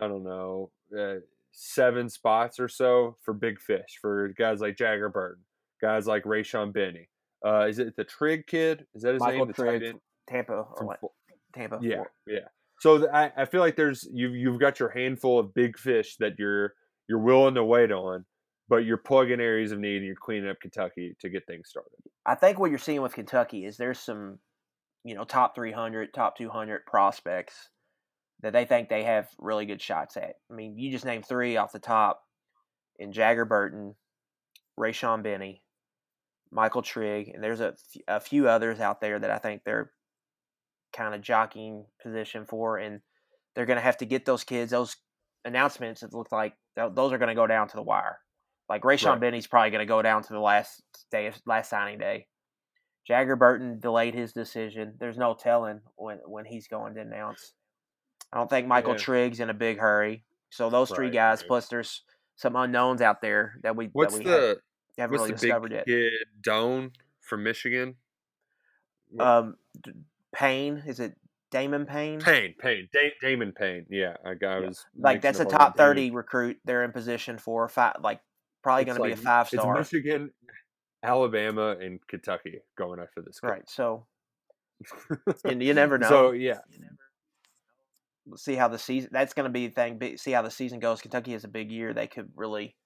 [0.00, 1.20] I don't know, uh,
[1.52, 5.44] seven spots or so for big fish for guys like Jager Burton,
[5.80, 7.08] guys like Rayshon Benny.
[7.44, 8.86] Uh, is it the Trig kid?
[8.94, 9.54] Is that his Michael name?
[9.56, 11.00] The tight end Tampa or from what?
[11.54, 11.78] Tampa.
[11.82, 12.48] Yeah, yeah.
[12.80, 16.16] So th- I, I feel like there's you've you've got your handful of big fish
[16.18, 16.74] that you're
[17.08, 18.24] you're willing to wait on,
[18.68, 21.92] but you're plugging areas of need and you're cleaning up Kentucky to get things started.
[22.24, 24.38] I think what you're seeing with Kentucky is there's some,
[25.04, 27.68] you know, top 300, top 200 prospects
[28.42, 30.34] that they think they have really good shots at.
[30.50, 32.22] I mean, you just named three off the top
[32.98, 33.94] in Jager Burton,
[34.78, 35.62] Rayshon Benny,
[36.50, 37.74] Michael Trigg, and there's a,
[38.20, 39.90] few others out there that I think they're
[40.92, 43.00] kind of jockeying position for, and
[43.54, 44.96] they're going to have to get those kids those
[45.44, 46.02] announcements.
[46.02, 48.18] It looks like th- those are going to go down to the wire.
[48.72, 49.20] Like Rayshon Right.
[49.20, 52.26] Benny's probably going to go down to the last day of last signing day.
[53.06, 54.94] Jager Burton delayed his decision.
[54.98, 57.52] There's no telling when when he's going to announce.
[58.32, 58.98] I don't think Michael Yeah.
[59.00, 60.24] Trigg's in a big hurry.
[60.48, 61.48] So those three guys, right.
[61.48, 62.02] plus there's
[62.36, 64.60] some unknowns out there that we What's that we the
[64.96, 65.84] haven't what's really the discovered big yet.
[65.86, 67.96] kid Doan from Michigan?
[69.10, 69.92] what- Um, D-
[70.34, 71.14] Payne is it
[71.50, 72.20] Damon Payne?
[72.20, 73.84] Payne, Payne, da- Damon Payne.
[73.90, 74.58] Yeah, I, I Yeah.
[74.60, 76.58] was Like that's a mixing up all top thirty recruit.
[76.64, 78.20] They're in position for five, like
[78.62, 79.78] probably going to be a five star.
[79.80, 79.92] It's.
[79.92, 80.30] Michigan,
[81.02, 83.40] Alabama, and Kentucky going after this.
[83.40, 83.46] kid.
[83.48, 83.68] Right.
[83.68, 84.06] So
[85.44, 86.08] and you never know.
[86.08, 86.58] So yeah,
[88.26, 89.10] We'll see how the season.
[89.12, 90.16] That's going to be the thing.
[90.16, 91.00] See how the season goes.
[91.00, 91.92] Kentucky has a big year.
[91.92, 92.76] They could really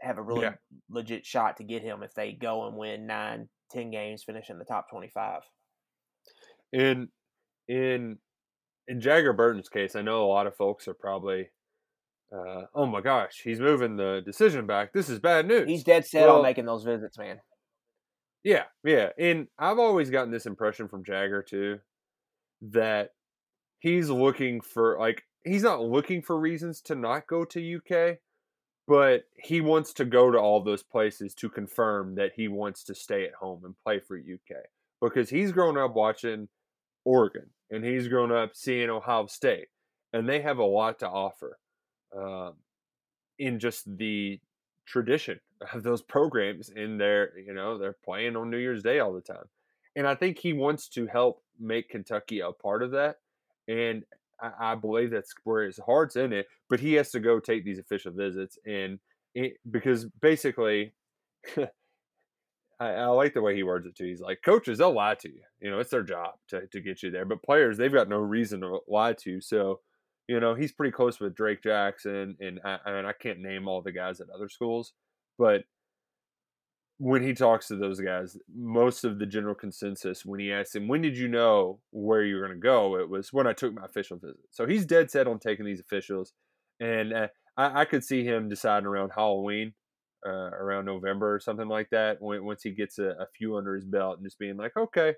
[0.00, 0.54] have a really Yeah.
[0.88, 4.58] legit shot to get him if they go and win nine, ten games, finish in
[4.58, 5.42] the top twenty-five.
[6.72, 7.08] in
[7.68, 8.18] in
[8.88, 11.50] in Jager Burton's case, I know a lot of folks are probably,
[12.32, 14.92] uh, oh my gosh, he's moving the decision back.
[14.92, 15.68] This is bad news.
[15.68, 17.40] He's dead set Well- on making those visits, man.
[18.42, 19.10] Yeah, yeah.
[19.18, 21.80] And I've always gotten this impression from Jager too
[22.62, 23.10] that
[23.80, 28.18] he's looking for like he's not looking for reasons to not go to UK,
[28.88, 32.94] but he wants to go to all those places to confirm that he wants to
[32.94, 34.56] stay at home and play for UK
[35.02, 36.48] because he's grown up watching
[37.04, 39.68] Oregon and he's grown up seeing Ohio State
[40.12, 41.58] and they have a lot to offer
[42.16, 42.54] um,
[43.38, 44.40] in just the
[44.86, 45.40] tradition
[45.74, 49.20] of those programs in their you know they're playing on new year's day all the
[49.20, 49.44] time
[49.96, 53.16] and i think he wants to help make kentucky a part of that
[53.68, 54.04] and
[54.40, 57.64] i, I believe that's where his heart's in it but he has to go take
[57.64, 58.98] these official visits and
[59.34, 60.94] it, because basically
[62.78, 64.04] I, I like the way he words it too.
[64.06, 65.42] He's like, coaches, they'll lie to you.
[65.60, 67.24] You know, it's their job to, to get you there.
[67.26, 69.40] But players, they've got no reason to lie to you.
[69.40, 69.80] So,
[70.30, 73.82] you know, he's pretty close with Drake Jackson, and I, mean, I can't name all
[73.82, 74.92] the guys at other schools,
[75.36, 75.64] but
[76.98, 80.86] when he talks to those guys, most of the general consensus when he asks him,
[80.86, 83.84] "When did you know where you're going to go?" It was when I took my
[83.84, 84.36] official visit.
[84.52, 86.32] So he's dead set on taking these officials,
[86.78, 89.72] and uh, I, I could see him deciding around Halloween,
[90.24, 92.18] uh, around November or something like that.
[92.22, 95.14] When, once he gets a, a few under his belt, and just being like, "Okay,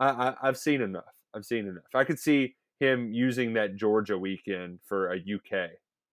[0.00, 1.04] I, I, I've seen enough.
[1.34, 5.70] I've seen enough." I could see him using that Georgia weekend for a UK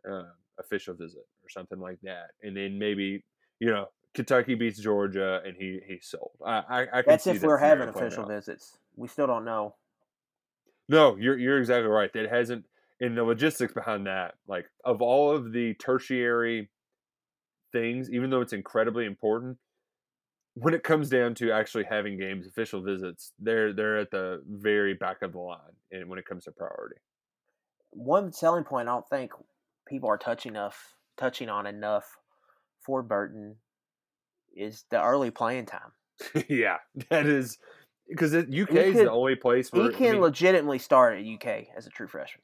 [0.09, 0.23] uh,
[0.59, 3.23] official visit or something like that, and then maybe
[3.59, 6.31] you know Kentucky beats Georgia and he he's sold.
[6.45, 8.29] I I, I That's if that we're having official out.
[8.29, 8.77] visits.
[8.95, 9.75] We still don't know.
[10.87, 12.11] No, you're you're exactly right.
[12.13, 12.65] That hasn't
[12.99, 14.35] in the logistics behind that.
[14.47, 16.69] Like of all of the tertiary
[17.71, 19.57] things, even though it's incredibly important,
[20.55, 24.93] when it comes down to actually having games, official visits, they're they're at the very
[24.93, 25.59] back of the line,
[25.91, 26.97] and when it comes to priority.
[27.91, 29.31] One selling point I don't think
[29.87, 32.05] people are touching enough, touching on enough
[32.85, 33.55] for Burton
[34.55, 35.91] is the early playing time.
[36.47, 36.77] yeah,
[37.09, 37.57] that is
[38.07, 41.67] because UK is the only place where He I can mean, legitimately start at UK
[41.75, 42.43] as a true freshman.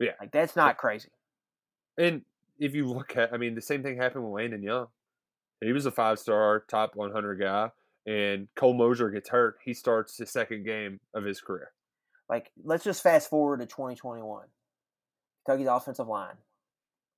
[0.00, 0.12] Yeah.
[0.20, 1.08] like that's not crazy.
[1.96, 2.22] And
[2.58, 4.86] if you look at, I mean, the same thing happened with Landon Young.
[5.60, 7.70] He was a five star, top 100 guy,
[8.06, 9.58] and Cole Mosier gets hurt.
[9.64, 11.72] He starts the second game of his career.
[12.28, 14.44] Like let's just fast forward to 2021.
[15.44, 16.36] Kentucky's offensive line: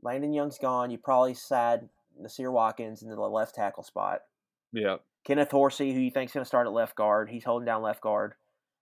[0.02, 0.90] Landon Young's gone.
[0.90, 1.88] You probably sad
[2.18, 4.20] Nasir Watkins into the left tackle spot.
[4.72, 4.96] Yeah.
[5.24, 8.00] Kenneth Horsey, who you think's going to start at left guard, he's holding down left
[8.00, 8.34] guard.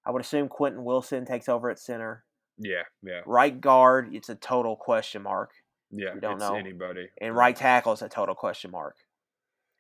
[0.07, 2.25] I would assume Quentin Wilson takes over at center.
[2.59, 2.83] Yeah.
[3.03, 3.23] Yeah.
[3.27, 5.51] Right guard, it's a total question mark,
[5.91, 6.15] Yeah.
[6.15, 6.55] You don't know.
[6.55, 7.09] anybody.
[7.21, 8.97] and right tackle is a total question mark.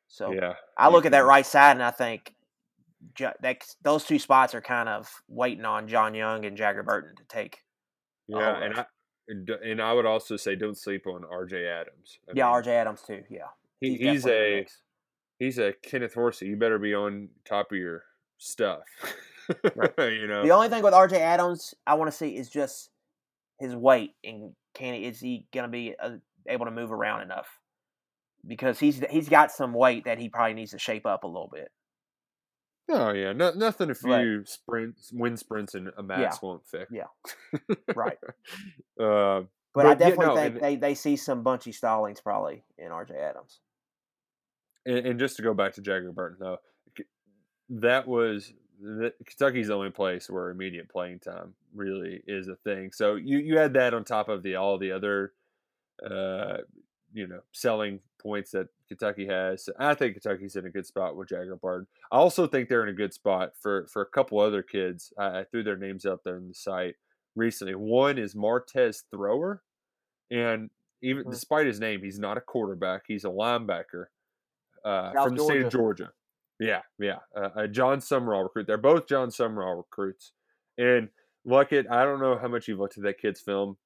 [0.08, 0.54] So Yeah.
[0.76, 2.34] I look at that right side and I think
[3.18, 7.24] that those two spots are kind of waiting on John Young and Jager Burton to
[7.24, 7.62] take.
[8.26, 8.74] Yeah, and.
[8.80, 8.86] I
[9.28, 11.66] and I would also say don't sleep on R.J.
[11.66, 12.18] Adams.
[12.28, 12.74] I yeah, mean, R.J.
[12.74, 13.22] Adams too.
[13.28, 13.48] Yeah,
[13.80, 14.66] He, he's, a
[15.38, 16.46] he's a Kenneth Horsey.
[16.46, 18.04] You better be on top of your
[18.38, 18.84] stuff.
[19.98, 20.42] you know.
[20.42, 21.20] The only thing with R.J.
[21.20, 22.90] Adams I want to see is just
[23.58, 26.16] his weight and can is he going to be uh,
[26.48, 27.48] able to move around enough?
[28.46, 31.50] Because he's he's got some weight that he probably needs to shape up a little
[31.52, 31.70] bit.
[32.90, 33.90] oh yeah, no, nothing.
[33.90, 34.22] A Right.
[34.22, 36.90] few sprints, wind sprints, and a max won't fix.
[36.90, 37.08] Yeah.
[37.94, 38.18] Right.
[39.00, 39.42] Uh,
[39.74, 42.90] But, I But, yeah, definitely no, think they, they see some bunchy stallings probably in
[42.90, 43.14] R.J.
[43.14, 43.60] Adams.
[44.86, 46.56] and, and just to go back to Jager Burton though,
[47.68, 52.90] that was the, Kentucky's the only place where immediate playing time really is a thing.
[52.92, 55.32] So you you had that on top of the all the other,
[56.04, 56.58] uh,
[57.12, 59.68] you know, selling points that Kentucky has.
[59.78, 61.86] I think Kentucky's in a good spot with Jager Burton.
[62.10, 65.12] I also think they're in a good spot for for a couple other kids.
[65.18, 66.96] I, I threw their names out there on the site
[67.36, 67.74] recently.
[67.74, 69.62] One is Martez Thrower,
[70.30, 70.70] and
[71.02, 71.30] even Hmm.
[71.30, 73.02] despite his name, he's not a quarterback.
[73.06, 74.06] He's a linebacker
[74.84, 76.12] uh, from the state of Georgia.
[76.60, 77.18] Yeah, yeah.
[77.36, 78.66] Uh, a Jon Sumrall recruit.
[78.66, 80.32] They're both Jon Sumrall recruits.
[80.76, 81.08] And
[81.46, 83.76] Luckett, I don't know how much you've looked at that kid's film,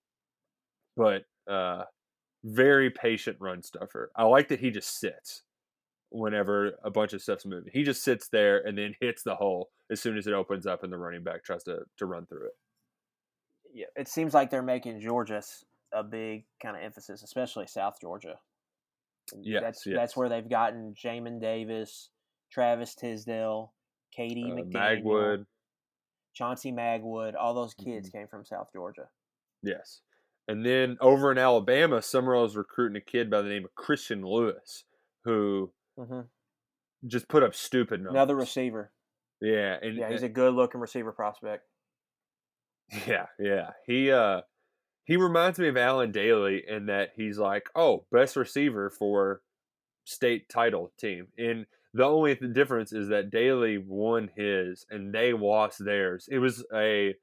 [0.97, 1.85] but uh,
[2.45, 4.11] very patient run stuffer.
[4.17, 5.43] I like that he just sits
[6.11, 7.71] whenever a bunch of stuff's moving.
[7.73, 10.83] He just sits there and then hits the hole as soon as it opens up
[10.85, 12.57] and the running back tries to, to run through it.
[13.75, 15.43] Yeah, it seems like they're making Georgia
[15.93, 18.39] a big kind of emphasis, especially South Georgia.
[19.41, 19.97] Yes, that's yes.
[19.97, 22.11] that's where they've gotten Jamin Davis,
[22.51, 23.73] Travis Tisdale,
[24.15, 25.47] Katie Uh, McDaniel, Magwood,
[26.35, 27.35] Chauncey Magwood.
[27.39, 27.91] All those Mm-hmm.
[27.91, 29.09] kids came from South Georgia.
[29.63, 30.01] yes.
[30.49, 34.85] And then over in Alabama, Sumrall's recruiting a kid by the name of Christian Lewis,
[35.25, 36.23] who hmm
[37.07, 38.15] just put up stupid numbers.
[38.15, 38.93] Another receiver.
[39.41, 41.67] Yeah, and Yeah, he's a good looking receiver prospect.
[43.07, 43.71] Yeah, yeah.
[43.87, 44.43] He uh
[45.05, 49.43] he reminds me of Alan Daly in that he's like, oh, best receiver for
[50.05, 51.29] state title team.
[51.39, 56.29] And the only difference is that Daly won his and they lost theirs.
[56.31, 57.15] It was a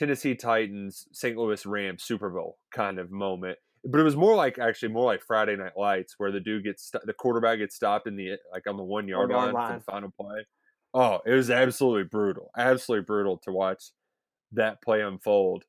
[0.00, 1.36] Tennessee Titans St.
[1.36, 3.58] Louis Rams Super Bowl kind of moment.
[3.84, 6.84] But it was more like actually more like Friday Night Lights where the dude gets
[6.84, 9.78] st- the quarterback gets stopped in the like on the one yard yard line, for
[9.78, 10.46] the final play.
[10.94, 12.50] Oh, it was absolutely brutal.
[12.56, 13.90] Absolutely brutal to watch
[14.52, 15.64] that play unfold.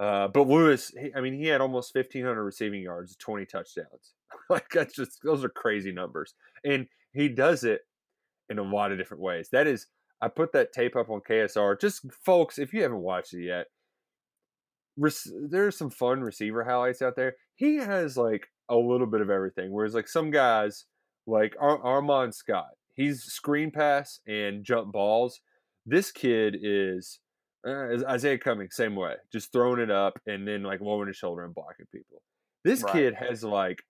[0.00, 4.14] Uh, but Lewis, he, I mean, he had almost 1,500 receiving yards, 20 touchdowns.
[4.50, 6.34] like, that's just, those are crazy numbers.
[6.64, 7.82] And he does it
[8.48, 9.50] in a lot of different ways.
[9.52, 9.86] That is,
[10.20, 11.80] I put that tape up on KSR.
[11.80, 13.66] Just, folks, if you haven't watched it yet,
[14.96, 15.12] rec-
[15.48, 17.36] there's some fun receiver highlights out there.
[17.56, 19.70] He has, like, a little bit of everything.
[19.72, 20.84] Whereas, like, some guys,
[21.26, 25.40] like Ar- Armand Scott, he's screen pass and jump balls.
[25.86, 27.20] This kid is
[27.66, 31.16] uh, is Isaiah Cummings, same way, just throwing it up and then like lowering his
[31.16, 32.20] shoulder and blocking people.
[32.62, 32.92] This Right.
[32.92, 33.82] kid has like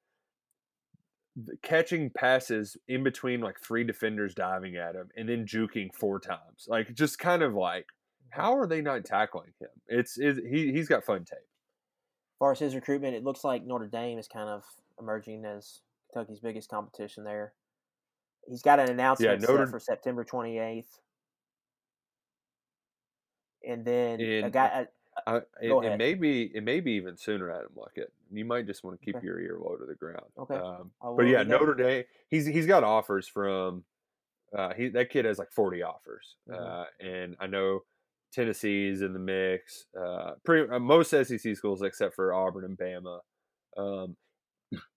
[1.62, 6.66] catching passes in between like three defenders diving at him and then juking four times.
[6.68, 7.86] Like just kind of like,
[8.34, 9.68] how are they not tackling him?
[9.86, 11.38] It's, it's he he's got fun tape.
[11.38, 14.64] As far as his recruitment, it looks like Notre Dame is kind of
[14.98, 15.80] emerging as
[16.12, 17.52] Kentucky's biggest competition there.
[18.48, 20.84] He's got an announcement Notre- set for September 28th.
[23.66, 24.86] And then a guy,
[25.26, 28.08] I, it, it may be it may be even sooner, Adam Luckett.
[28.32, 29.24] You might just want to keep Okay.
[29.24, 30.26] your ear low to the ground.
[30.38, 30.56] Okay.
[30.56, 31.42] Um, but yeah.
[31.44, 32.04] Notre Dame.
[32.28, 33.84] He's he's got offers from.
[34.54, 36.60] Uh, he that kid has like forty offers, Mhm.
[36.60, 37.82] uh, and I know
[38.34, 39.86] Tennessee's in the mix.
[39.98, 43.18] Uh, pretty uh, most SEC schools except for Auburn and Bama.
[43.76, 44.16] Um,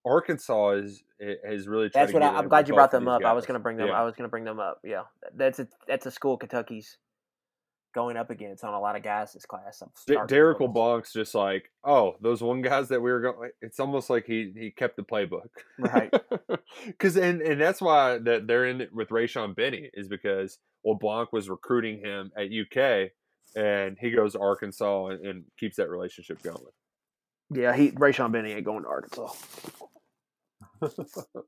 [0.06, 1.04] Arkansas is
[1.46, 1.90] has really.
[1.90, 3.24] tried That's what I, I'm glad you brought them up.
[3.24, 3.88] I was going to bring them.
[3.88, 4.00] Yeah.
[4.00, 4.80] I was going to bring them up.
[4.84, 5.04] Yeah,
[5.36, 6.98] that's a that's a school Kentucky's
[7.98, 9.80] going up against on a lot of guys this class.
[9.80, 10.76] D- starting to Derek notice.
[10.76, 13.52] LeBlanc's just like, oh, those one guys that we were going.
[13.62, 16.14] It's almost like he he kept the playbook, Right.
[16.86, 21.34] Because and and that's why that they're in it with Rayshon Benny is because LeBlanc
[21.34, 23.12] was recruiting him at UK,
[23.56, 26.58] and he goes to Arkansas and, and keeps that relationship going.
[27.54, 29.34] Yeah, he Rayshon Benny ain't going to Arkansas.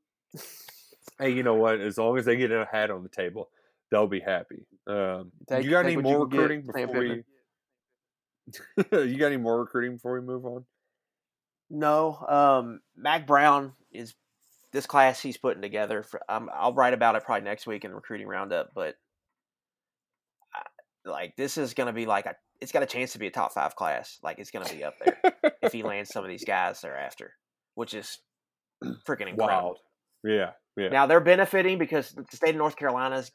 [1.20, 1.82] Hey, you know what?
[1.82, 3.50] As long as they get a hat on the table,
[3.92, 4.66] they'll be happy.
[4.88, 7.24] Um, Take- you got any more can get, recruiting before we?
[9.10, 10.66] you got any more recruiting before we move on?
[11.70, 14.16] No, um, Mack Brown is
[14.72, 16.04] this class he's putting together.
[16.04, 18.70] For, um, I'll write about it probably next week in the recruiting roundup.
[18.74, 18.96] But
[21.10, 23.32] like this is going to be like a, it's got a chance to be a
[23.32, 24.20] top five class.
[24.24, 27.34] Like it's going to be up there if he lands some of these guys thereafter,
[27.76, 28.20] which is
[29.08, 29.38] freaking incredible.
[29.38, 29.78] Wild.
[30.24, 30.90] Yeah, yeah.
[30.90, 33.32] Now they're benefiting because the state of North Carolina's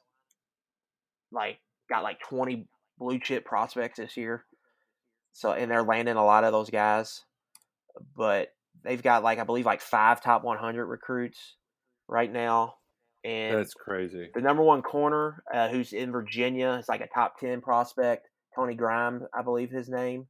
[1.33, 1.59] like
[1.89, 2.69] got like twenty
[2.99, 4.45] blue chip prospects this year.
[5.33, 7.23] So and they're landing a lot of those guys.
[8.17, 8.49] But
[8.83, 11.57] they've got like I believe like five top one hundred recruits
[12.09, 12.75] right now.
[13.25, 14.29] And That's crazy.
[14.35, 18.29] the number one corner, uh, who's in Virginia, is like a top ten prospect.
[18.55, 20.27] Tony Grimes, I believe his name.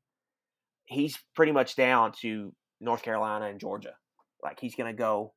[0.86, 3.94] He's pretty much down to North Carolina and Georgia.
[4.42, 5.34] Like he's gonna go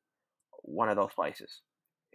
[0.62, 1.62] one of those places,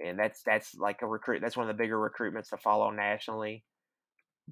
[0.04, 1.42] and that's that's like a recruit.
[1.42, 3.66] That's one of the bigger recruitments to follow nationally.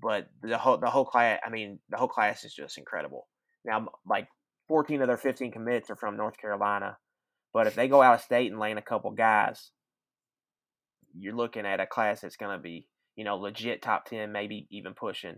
[0.01, 3.27] But the whole the whole class, I mean, the whole class is just incredible.
[3.63, 4.27] Now, like
[4.67, 6.97] fourteen of their fifteen commits are from North Carolina,
[7.53, 9.71] but if they go out of state and land a couple guys,
[11.17, 14.67] you're looking at a class that's going to be, you know, legit top 10, maybe
[14.69, 15.37] even pushing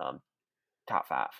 [0.00, 0.20] um,
[0.88, 1.30] top five.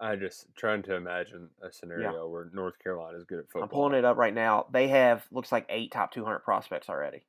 [0.00, 3.62] I just trying to imagine a scenario where North Carolina is good at football.
[3.62, 4.66] I'm pulling it up right now.
[4.72, 7.24] They have, looks like eight top 200 prospects already.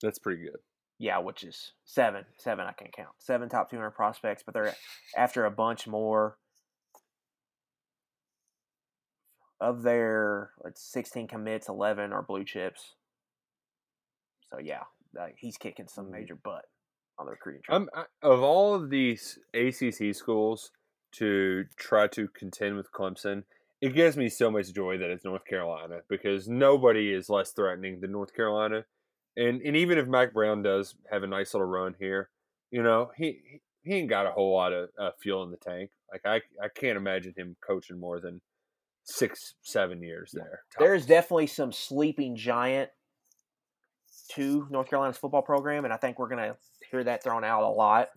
[0.00, 0.58] That's pretty good.
[0.98, 2.24] Yeah, which is seven.
[2.36, 3.10] Seven, I can't count.
[3.18, 4.74] Seven top 200 prospects, but they're
[5.16, 6.36] after a bunch more.
[9.60, 12.94] Of their like 16 commits, 11 are blue chips.
[14.50, 14.84] So, yeah,
[15.36, 16.64] he's kicking some major butt
[17.18, 17.86] on the recruiting trail.
[17.92, 20.70] I'm, of all of these ACC schools
[21.12, 23.44] to try to contend with Clemson,
[23.80, 28.00] it gives me so much joy that it's North Carolina because nobody is less threatening
[28.00, 28.84] than North Carolina.
[29.36, 32.28] And and even if Mack Brown does have a nice little run here,
[32.70, 35.90] you know he he ain't got a whole lot of uh, fuel in the tank.
[36.10, 38.40] Like I I can't imagine him coaching more than
[39.08, 40.60] six seven years there.
[40.78, 42.90] There's definitely some sleeping giant
[44.32, 46.56] to North Carolina's football program, and I think we're going to
[46.90, 48.08] hear that thrown out a lot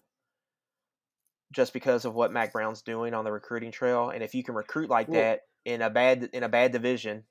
[1.54, 4.10] just because of what Mack Brown's doing on the recruiting trail.
[4.10, 7.24] And if you can recruit like Well- that in a bad in a bad division,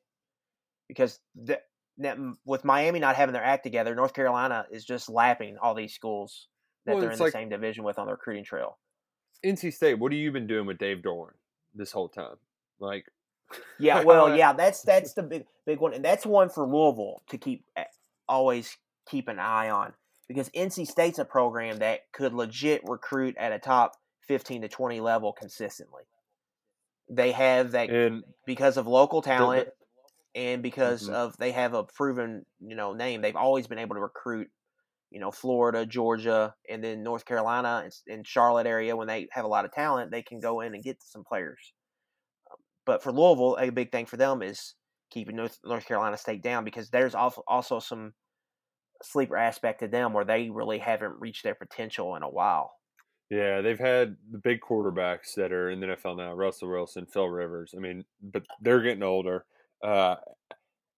[0.89, 1.21] because
[2.45, 6.49] with Miami not having their act together, North Carolina is just lapping all these schools
[6.87, 8.79] that Well, they're in the like- same division with on the recruiting trail.
[9.45, 9.95] NC State.
[9.95, 11.35] What have you been doing with Dave Doeren
[11.75, 12.37] this whole time?
[12.79, 13.07] Like
[13.79, 17.39] Yeah, well, yeah, that's that's the big big one, and that's one for Louisville to
[17.39, 17.85] keep eh,
[18.29, 18.77] always
[19.09, 19.93] keep an eye on
[20.29, 23.97] because NC State's a program that could legit recruit at a top
[24.27, 26.05] fifteen to twenty level consistently.
[27.09, 29.69] They have that and because of local the- talent
[30.37, 31.13] and because Mhm.
[31.15, 33.21] of they have a proven you know name.
[33.21, 34.51] They've always been able to recruit.
[35.11, 38.95] You know, Florida, Georgia, and then North Carolina and, and Charlotte area.
[38.95, 41.73] When they have a lot of talent, they can go in and get some players.
[42.87, 44.75] But for Louisville, a big thing for them is
[45.11, 48.15] keeping North, North Carolina State down because there's also some
[49.03, 52.73] sleeper aspect to them where they really haven't reached their potential in a while.
[53.31, 57.29] Yeah, they've had the big quarterbacks that are in the NFL now: Russell Wilson, Phil
[57.29, 57.75] Rivers.
[57.77, 59.45] I mean, but they're getting older,
[59.85, 60.17] uh,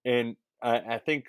[0.03, 1.27] and I, I think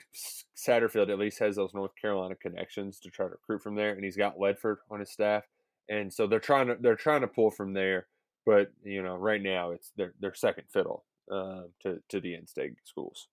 [0.57, 4.03] Satterfield at least has those North Carolina connections to try to recruit from there, and
[4.03, 5.43] he's got Ledford on his staff,
[5.91, 8.07] and so they're trying to they're trying to pull from there.
[8.47, 12.74] But you know, right now it's their their second fiddle uh, to to the in-state
[12.84, 13.28] schools.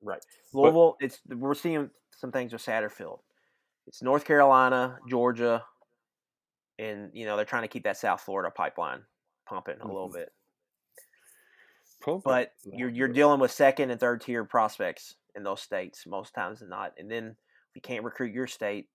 [0.00, 0.24] Right.
[0.52, 3.20] Louisville, it's we're seeing some things with Satterfield.
[3.86, 5.64] It's North Carolina, Georgia,
[6.78, 9.02] and you know they're trying to keep that South Florida pipeline
[9.46, 10.14] pumping a little Mhm.
[10.14, 10.32] bit.
[12.00, 12.22] Pumping.
[12.24, 16.60] But you're you're dealing with second and third tier prospects in those states most times
[16.60, 16.94] than not.
[16.98, 17.36] And then
[17.70, 18.88] if you can't recruit your state,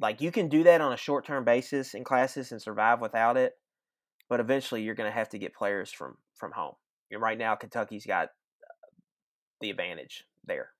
[0.00, 3.36] like you can do that on a short term basis in classes and survive without
[3.36, 3.56] it.
[4.28, 6.74] But eventually you're going to have to get players from from home.
[7.10, 8.90] And right now Kentucky's got uh,
[9.60, 10.70] the advantage there.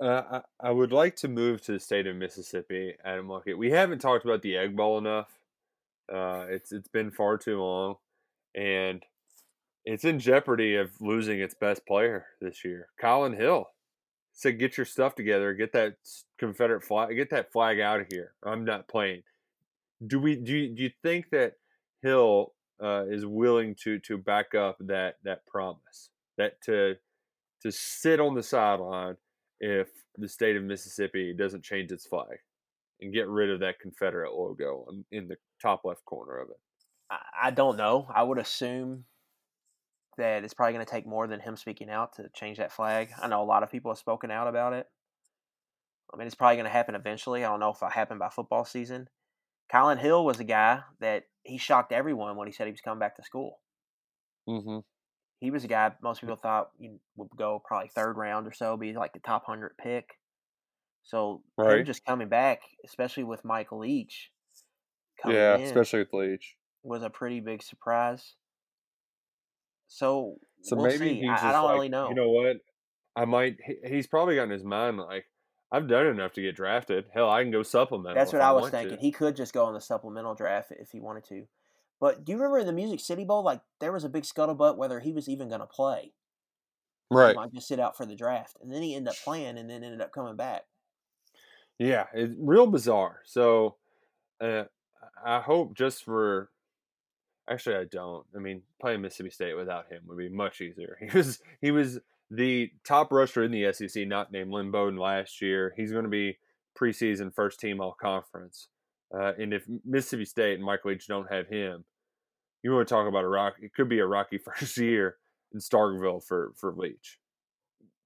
[0.00, 3.58] Uh, I, I would like to move to the state of Mississippi, Adam Luckett.
[3.58, 5.28] We haven't talked about the Egg Bowl enough.
[6.10, 7.96] Uh, it's it's been far too long,
[8.54, 9.04] and
[9.84, 13.68] it's in jeopardy of losing its best player this year, Kylin Hill.
[14.32, 15.52] Said, "Get your stuff together.
[15.52, 15.96] Get that
[16.38, 17.14] Confederate flag.
[17.14, 18.32] Get that flag out of here.
[18.42, 19.22] I'm not playing."
[20.04, 20.34] Do we?
[20.34, 21.54] Do you, do you think that
[22.02, 26.94] Hill uh, is willing to to back up that that promise that to
[27.62, 29.16] to sit on the sideline
[29.60, 32.38] if the state of Mississippi doesn't change its flag
[33.00, 36.56] and get rid of that Confederate logo in the top left corner of it.
[37.10, 38.06] I, I don't know.
[38.14, 39.04] I would assume
[40.16, 43.10] that it's probably going to take more than him speaking out to change that flag.
[43.20, 44.86] I know a lot of people have spoken out about it.
[46.12, 47.44] I mean, it's probably going to happen eventually.
[47.44, 49.08] I don't know if it'll happen by football season.
[49.72, 53.00] Kylin Hill was a guy that he shocked everyone when he said he was coming
[53.00, 53.60] back to school.
[54.48, 54.78] Mm-hmm.
[55.40, 56.70] He was a guy most people thought
[57.16, 60.18] would go probably third round or so, be like the top hundred pick.
[61.02, 61.86] So him Right.
[61.86, 64.30] just coming back, especially with Michael Leach,
[65.22, 66.56] coming Yeah, especially with Leach.
[66.82, 68.34] was a pretty big surprise.
[69.88, 71.20] So, So we'll maybe see.
[71.20, 72.08] he's I, just I don't like, really know.
[72.10, 72.56] you know what?
[73.16, 73.56] I might.
[73.64, 75.24] He, he's probably got in his mind like,
[75.72, 77.06] I've done enough to get drafted.
[77.12, 78.16] Hell, I can go supplemental.
[78.16, 78.98] That's what I was want to." thinking.
[78.98, 81.46] He could just go on the supplemental draft if he wanted to.
[82.00, 84.76] But do you remember in the Music City Bowl, like there was a big scuttlebutt
[84.76, 86.12] whether he was even going to play.
[87.10, 87.34] He Right.
[87.34, 89.84] might just sit out for the draft, and then he ended up playing, and then
[89.84, 90.66] ended up coming back.
[91.78, 93.20] Yeah, it's real bizarre.
[93.24, 93.76] So,
[94.40, 94.64] uh,
[95.24, 96.50] I hope just for.
[97.48, 98.26] Actually, I don't.
[98.36, 100.98] I mean, playing Mississippi State without him would be much easier.
[101.10, 102.00] He was he was
[102.30, 105.74] the top rusher in the SEC, not named Lynn Bowden last year.
[105.76, 106.38] He's going to be
[106.80, 108.68] preseason first team all conference.
[109.12, 111.84] Uh, and if Mississippi State and Michael Leach don't have him,
[112.62, 113.54] you want to talk about a rock?
[113.60, 115.16] It could be a rocky first year
[115.52, 117.18] in Starkville for for Leach.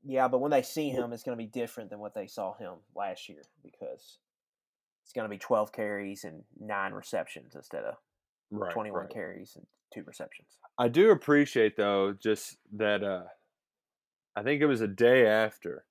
[0.07, 2.55] Yeah, but when they see him, it's going to be different than what they saw
[2.57, 4.19] him last year because
[5.03, 7.95] it's going to be 12 carries and nine receptions instead of
[8.51, 8.73] Right.
[8.73, 9.11] 21 right.
[9.11, 10.49] carries and two receptions.
[10.79, 13.25] I do appreciate though just that uh
[14.37, 15.85] I think it was a day after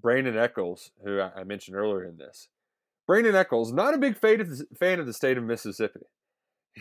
[0.00, 2.48] Brandon Echols, who I mentioned earlier in this.
[3.06, 6.00] Brandon Echols, not a big fan of the, fan of the state of Mississippi.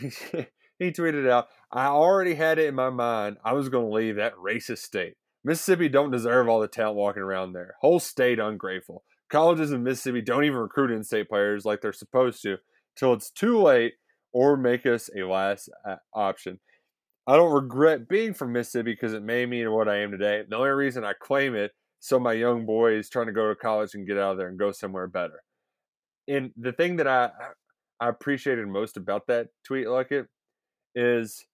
[0.79, 4.15] he tweeted out, "I already had it in my mind I was going to leave
[4.15, 5.15] that racist state.
[5.43, 7.75] Mississippi don't deserve all the talent walking around there.
[7.81, 9.03] Whole state ungrateful.
[9.29, 12.57] Colleges in Mississippi don't even recruit in-state players like they're supposed to
[12.95, 13.93] till it's too late
[14.31, 16.59] or make us a last uh, option."
[17.25, 20.43] I don't regret being from Mississippi because it made me what I am today.
[20.47, 23.55] The only reason I claim it so my young boy is trying to go to
[23.55, 25.41] college and get out of there and go somewhere better.
[26.27, 27.29] And the thing that I
[28.01, 30.27] I appreciated most about that tweet, like it,
[30.95, 31.45] is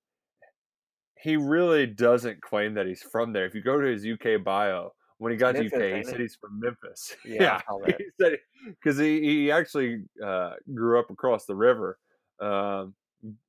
[1.22, 3.46] he really doesn't claim that he's from there.
[3.46, 6.20] If you go to his UK bio, when he got Memphis, to UK, he said
[6.20, 7.16] he's from Memphis.
[7.26, 12.00] Yeah, saw he said because he, he actually uh, grew up across the river.
[12.42, 12.96] Um,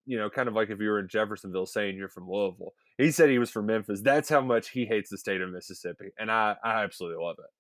[0.07, 2.75] you know, kind of like if you were in Jeffersonville saying you're from Louisville.
[2.99, 4.01] He said he was from Memphis.
[4.01, 6.11] That's how much he hates the state of Mississippi.
[6.19, 7.51] And I, I absolutely love it.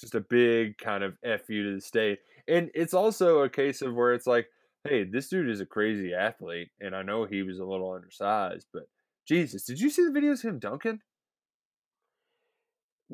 [0.00, 2.18] Just a big kind of F you to the state.
[2.48, 4.48] And it's also a case of where it's like,
[4.84, 6.70] hey, this dude is a crazy athlete.
[6.80, 8.84] And I know he was a little undersized, but
[9.28, 11.00] Jesus, did you see the videos of him dunking?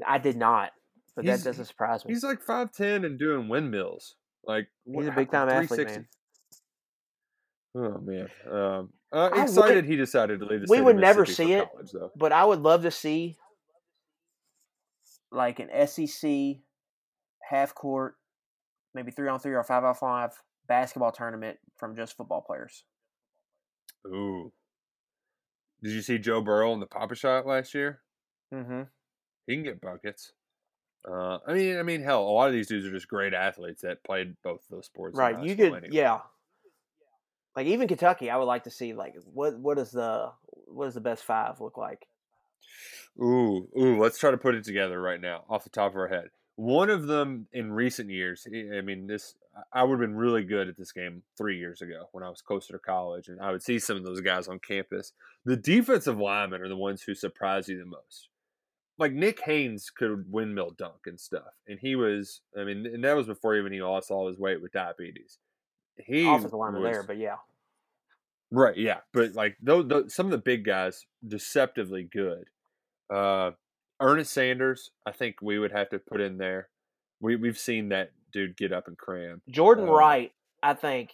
[0.07, 0.71] I did not,
[1.15, 2.15] but He's- that doesn't surprise me.
[2.15, 4.15] He's like 5'10 and doing windmills.
[4.45, 6.09] Like, He's a big time athlete, man.
[7.81, 11.53] Oh man, um, uh, excited would- he decided to leave the we would never see
[11.53, 11.69] it.
[11.71, 11.93] college.
[12.17, 13.37] But I would love to see
[15.31, 16.61] like an SEC
[17.49, 18.17] half court,
[18.95, 20.33] maybe three on three or five on five
[20.67, 22.85] basketball tournament from just football players.
[24.07, 24.53] Ooh,
[25.83, 28.01] did you see Joe Burrow in the Pop-A-Shot last year?
[28.53, 28.83] Mm-hmm.
[29.47, 30.33] He can get buckets.
[31.09, 33.83] Uh, I mean, I mean, hell, a lot of these dudes are just great athletes
[33.83, 35.17] that played both of those sports.
[35.17, 35.39] Right.
[35.41, 35.89] You could, anyway.
[35.93, 36.21] yeah.
[37.57, 40.33] Like even Kentucky, I would like to see like what what is the
[40.67, 42.07] what does the best five look like?
[43.21, 46.09] Ooh, ooh, let's try to put it together right now off the top of our
[46.09, 46.29] head.
[46.57, 49.37] One of them in recent years, I- I mean, this,
[49.73, 52.43] I would have been really good at this game three years ago when I was
[52.43, 55.13] closer to college and I would see some of those guys on campus.
[55.45, 58.29] The defensive linemen are the ones who surprise you the most.
[58.99, 61.55] Like Nick Haynes could windmill dunk and stuff.
[61.69, 64.61] And he was, I mean, and that was before even he lost all his weight
[64.61, 65.39] with diabetes.
[66.07, 67.37] He Offensive lineman was- there, but yeah.
[68.51, 72.45] Right, yeah, but like those, those some of the big guys deceptively good.
[73.13, 73.51] Uh
[74.01, 76.69] Ernest Sanders, I think we would have to put in there.
[77.21, 79.43] We we've seen that dude get up and cram.
[79.51, 80.33] Jordan Uh, Wright,
[80.63, 81.11] I think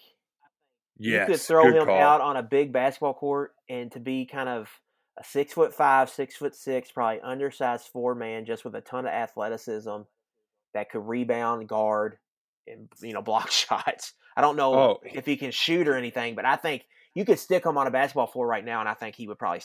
[0.97, 1.99] Yes, you could throw him call.
[1.99, 4.69] out on a big basketball court and to be kind of
[5.19, 9.07] a six foot five, six foot six, probably undersized four man, just with a ton
[9.07, 10.03] of athleticism
[10.73, 12.19] that could rebound, guard,
[12.67, 14.13] you know block shots.
[14.37, 15.01] I don't know Oh.
[15.05, 16.85] if he can shoot or anything, but I think
[17.15, 19.39] you could stick him on a basketball floor right now, and I think he would
[19.39, 19.63] probably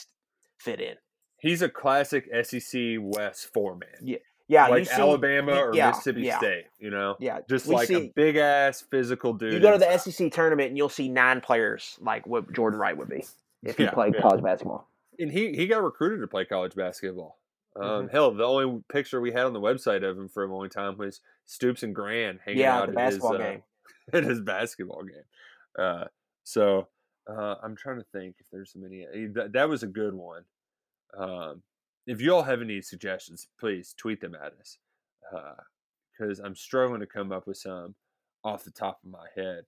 [0.58, 0.94] fit in.
[1.38, 3.88] He's a classic SEC West four man.
[4.02, 6.38] Yeah, Yeah, like see, Alabama or yeah, Mississippi yeah.
[6.38, 7.16] State, you know?
[7.18, 9.54] Yeah, Just we like a big ass physical dude.
[9.54, 10.12] You go to the inside.
[10.12, 13.24] SEC tournament and you'll see nine players like what Jordan Wright would be
[13.64, 14.86] if he Yeah, played college basketball.
[15.18, 17.38] and he he got recruited to play college basketball.
[17.76, 18.08] Um, Mm-hmm.
[18.08, 20.96] Hell, the only picture we had on the website of him for a long time
[20.98, 23.60] was Stoops and Grand hanging Yeah, out the at basketball his, uh,
[24.12, 25.24] at his basketball game.
[25.78, 26.04] Uh,
[26.42, 26.88] so
[27.28, 29.04] uh, I'm trying to think if there's many.
[29.04, 30.44] eh, That, that was a good one.
[31.16, 31.62] Um,
[32.06, 34.78] if you all have any suggestions, please tweet them at us
[36.12, 37.94] because I'm struggling to come up with some
[38.42, 39.64] off the top of my head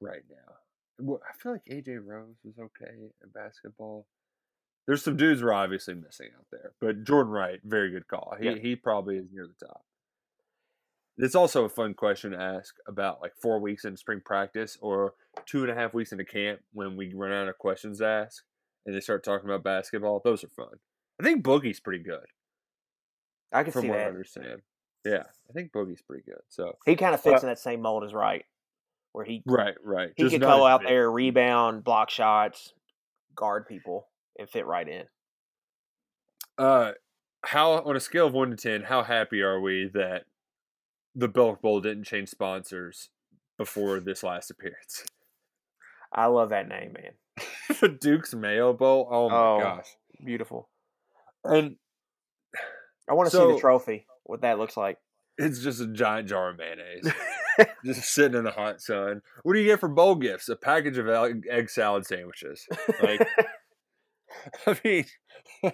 [0.00, 1.16] right now.
[1.28, 2.92] I feel like AJ Rose was okay
[3.22, 4.06] in basketball.
[4.86, 8.34] There's some dudes we're obviously missing out there, but Jordan Wright, very good call.
[8.38, 8.56] He Yeah.
[8.56, 9.84] he probably is near the top.
[11.18, 15.14] It's also a fun question to ask about like four weeks in spring practice or
[15.44, 18.42] two and a half weeks into camp when we run out of questions to ask
[18.86, 20.20] and they start talking about basketball.
[20.24, 20.78] Those are fun.
[21.20, 22.24] I think Boogie's pretty good
[23.52, 24.62] I can from see what I understand.
[25.04, 26.40] Yeah, I think Boogie's pretty good.
[26.48, 28.46] So He kind of fits Uh, in that same mold as Wright,
[29.12, 30.12] where he right, right.
[30.16, 30.88] he Just could go out big.
[30.88, 32.72] there, rebound, block shots,
[33.34, 34.08] guard people,
[34.40, 35.04] and fit right in.
[36.58, 36.92] Uh,
[37.44, 40.24] how on a scale of one to ten, how happy are we that
[41.14, 43.10] the Belk Bowl didn't change sponsors
[43.56, 45.04] before this last appearance?
[46.12, 47.46] I love that name, man.
[47.80, 49.08] the Duke's Mayo Bowl.
[49.10, 49.60] Oh my Oh.
[49.60, 49.86] gosh!
[50.24, 50.68] Beautiful.
[51.44, 51.76] And
[53.08, 54.06] I want to see the trophy.
[54.24, 54.98] What that looks like.
[55.38, 57.10] it's just a giant jar of mayonnaise,
[57.84, 59.22] just sitting in the hot sun.
[59.42, 60.48] What do you get for bowl gifts?
[60.50, 62.66] A package of egg egg salad sandwiches.
[63.02, 63.26] Like,
[64.66, 65.04] I mean,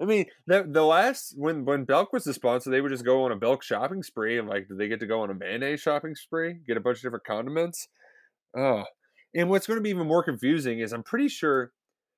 [0.00, 3.24] I mean, the, the last when when Belk was the sponsor, they would just go
[3.24, 5.80] on a Belk shopping spree, and like, did they get to go on a mayonnaise
[5.80, 6.56] shopping spree?
[6.66, 7.88] Get a bunch of different condiments.
[8.56, 8.84] Oh,
[9.34, 11.72] and what's going to be even more confusing is I'm pretty sure.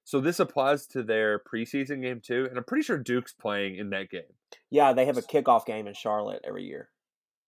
[0.04, 3.90] So this applies to their preseason game too, and I'm pretty sure Duke's playing in
[3.90, 4.22] that game.
[4.68, 6.88] yeah, they have a kickoff game in Charlotte every year.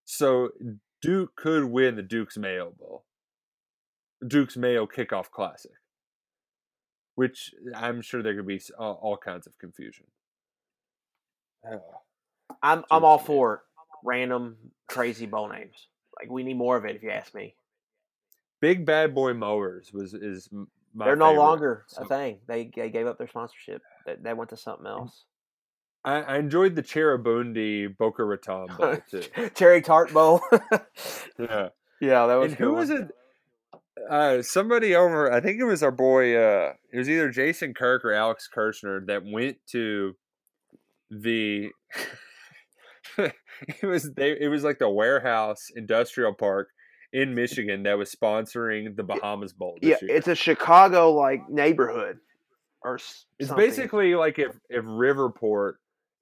[0.05, 0.51] So
[1.03, 3.05] Duke could win the Duke's Mayo Bowl,
[4.27, 5.73] Duke's Mayo Kickoff Classic,
[7.15, 10.07] which eh, I'm sure there could be all, all kinds of confusion.
[11.71, 11.81] Oh.
[12.63, 13.63] I'm I'm all for
[14.05, 14.57] random
[14.89, 15.89] crazy bowl names.
[16.21, 17.57] Like we need more of it, if you ask me.
[18.61, 20.49] Big Bad Boy Mowers was is
[20.95, 21.41] my They're no favorite.
[21.43, 22.39] longer a thing.
[22.47, 23.83] They they gave up their sponsorship.
[24.07, 25.25] They, that went to something else.
[26.05, 29.23] I, I enjoyed the Cheribundi Boca Raton Bowl too.
[29.55, 30.41] Cherry Tart Bowl.
[31.39, 31.69] Yeah.
[32.01, 32.81] yeah, that was and who one.
[32.81, 33.09] was it?
[34.11, 36.37] Uh, somebody over, I think it was our boy.
[36.37, 40.15] Uh, it was either Jason Kirk or Alex Kirshner that went to
[41.11, 41.69] the.
[43.19, 44.37] it was they.
[44.39, 46.69] It was like the warehouse industrial park
[47.13, 49.79] in Michigan that was sponsoring the Bahamas Bowl.
[49.81, 50.17] This Yeah, year.
[50.17, 52.19] it's a Chicago like neighborhood,
[52.83, 55.75] or s- It's basically like if if Riverport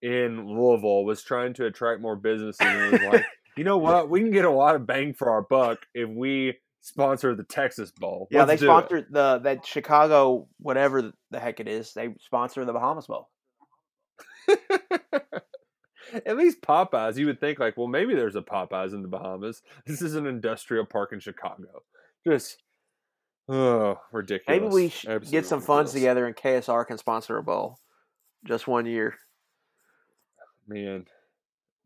[0.03, 3.25] in Louisville was trying to attract more businesses and was like,
[3.57, 6.55] you know what, we can get a lot of bang for our buck if we
[6.83, 8.29] sponsor the Texas Bowl.
[8.31, 8.45] yeah.
[8.45, 11.95] Let's they do it." sponsored the that Chicago whatever the heck it is.
[11.95, 13.31] They sponsor the Bahamas Bowl.
[16.27, 19.63] At least Popeyes, you would think like, well, maybe there's a Popeyes in the Bahamas.
[19.87, 21.83] This is an industrial park in Chicago.
[22.27, 22.63] Just
[23.49, 24.61] oh, ridiculous.
[24.61, 27.79] Maybe we should get some funds together and KSR can sponsor a bowl,
[28.45, 29.15] just one year.
[30.69, 31.07] Man,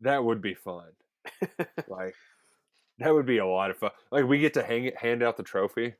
[0.01, 0.89] that would be fun.
[1.87, 2.15] like
[2.99, 3.91] that would be a lot of fun.
[4.11, 5.93] Like we get to hang it, hand out the trophy.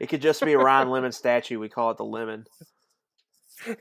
[0.00, 1.58] It could just be a Ryan Lemond statue.
[1.58, 2.44] We call it the Lemon.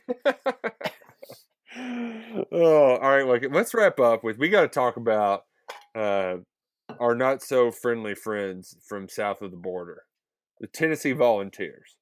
[2.52, 3.26] oh, all right.
[3.26, 4.38] Look, let's wrap up with.
[4.38, 5.44] We got to talk about
[5.96, 6.38] uh,
[7.00, 10.04] our not so friendly friends from south of the border,
[10.60, 11.98] the Tennessee Volunteers.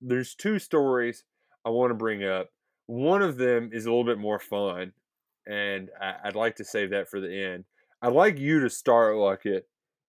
[0.00, 1.24] There's two stories
[1.64, 2.50] I want to bring up.
[2.86, 4.92] One of them is a little bit more fun,
[5.46, 7.64] and I, I'd like to save that for the end.
[8.04, 9.62] I'd like you to start, Luckett,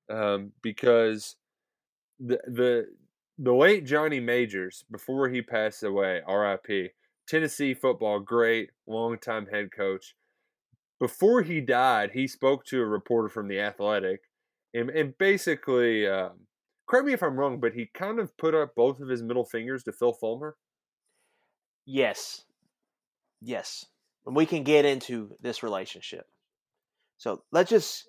[0.09, 1.37] um, because
[2.19, 2.87] the the
[3.37, 6.89] the late Johnny Majors, before he passed away, R.I.P.
[7.25, 10.13] Tennessee football great, longtime head coach.
[10.99, 14.23] Before he died, he spoke to a reporter from the Athletic,
[14.73, 16.47] and, and basically, um,
[16.89, 19.45] correct me if I'm wrong, but he kind of put up both of his middle
[19.45, 20.57] fingers to Phil Fulmer.
[21.85, 22.43] Yes.
[23.41, 23.85] Yes.
[24.25, 26.27] And we can get into this relationship.
[27.17, 28.03] So let's just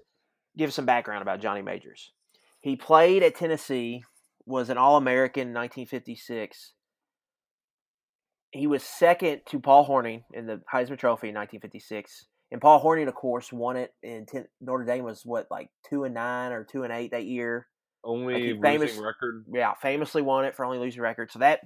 [0.56, 2.12] give some background about Johnny Majors.
[2.60, 4.02] He played at Tennessee,
[4.46, 6.72] was an All American in 1956.
[8.52, 12.26] He was second to Paul Hornung in the Heisman Trophy in 1956.
[12.52, 13.92] And Paul Hornung, of course, won it.
[14.02, 17.24] And ten, Notre Dame was what, like two and nine or two and eight that
[17.24, 17.66] year.
[18.04, 19.44] Only losing famous- record.
[19.52, 21.30] yeah, famously won it for only losing record.
[21.32, 21.60] So that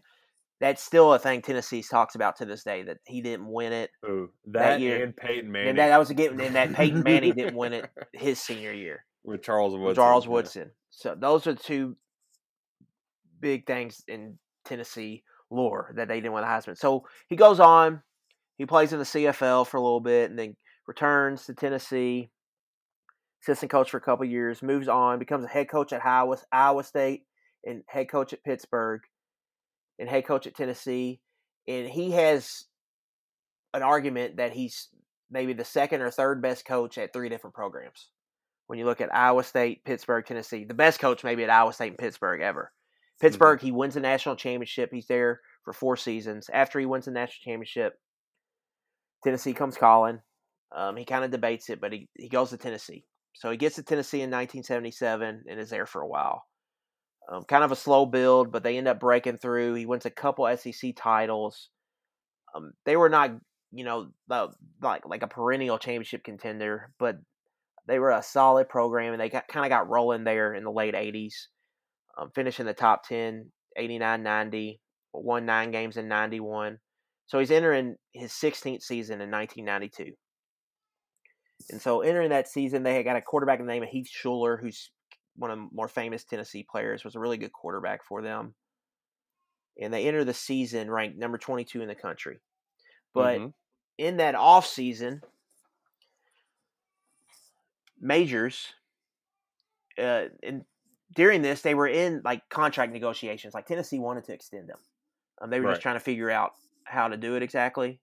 [0.61, 3.91] that's still a thing Tennessee talks about to this day that he didn't win it.
[4.07, 5.05] Oh, That that, year.
[5.05, 7.73] and Peyton Manning And that, that was a game, and that Peyton Manning didn't win
[7.73, 9.05] it his senior year.
[9.25, 9.87] with Charles Woodson.
[9.87, 10.31] with Charles yeah.
[10.33, 10.71] Woodson.
[10.91, 11.97] So those are two
[13.41, 16.77] big things in Tennessee lore that they didn't win the Heisman.
[16.77, 18.03] So he goes on,
[18.59, 20.57] he plays in the CFL for a little bit, and then
[20.87, 22.31] returns to Tennessee,
[23.43, 26.85] assistant coach for a couple years, moves on, becomes a head coach at Iowa, Iowa
[26.85, 27.23] State,
[27.65, 29.01] and head coach at Pittsburgh,
[30.01, 31.21] and head coach at Tennessee.
[31.69, 32.65] And he has
[33.75, 34.89] an argument that he's
[35.31, 38.09] maybe the second or third best coach at three different programs
[38.67, 40.65] when you look at Iowa State, Pittsburgh, Tennessee.
[40.65, 42.73] The best coach maybe at Iowa State and Pittsburgh ever.
[43.21, 44.91] Pittsburgh, he wins the national championship.
[44.93, 46.49] He's there for four seasons.
[46.53, 47.99] After he wins the national championship,
[49.23, 50.21] Tennessee comes calling.
[50.75, 53.05] Um, he kind of debates it, but he, he goes to Tennessee.
[53.35, 56.45] So he gets to Tennessee in 1977 and is there for a while.
[57.29, 59.75] Um, kind of a slow build, but they end up breaking through.
[59.75, 61.69] He wins a couple SEC titles.
[62.55, 63.31] Um, they were not,
[63.73, 67.17] you know, like like a perennial championship contender, but
[67.87, 70.73] they were a solid program, and they got kind of got rolling there in the
[70.73, 71.35] late 80s,
[72.19, 74.81] um, finishing the top 10, 89, 90,
[75.13, 76.79] won nine games in 91.
[77.27, 80.13] So he's entering his 16th season in 1992.
[81.71, 84.09] And so entering that season, they had got a quarterback in the name of Heath
[84.11, 84.91] Shuler, who's
[85.37, 88.55] one of the more famous Tennessee players, was a really good quarterback for them.
[89.81, 92.39] And they enter the season ranked number 22 in the country.
[93.15, 93.49] But mm-hmm.
[93.99, 95.23] in that off season,
[98.01, 98.67] majors,
[99.99, 100.65] uh, and
[101.15, 103.55] during this, they were in like contract negotiations.
[103.55, 104.79] Like Tennessee wanted to extend them.
[105.41, 105.73] Um, they were right.
[105.73, 106.53] just trying to figure out
[106.85, 108.01] how to do it exactly.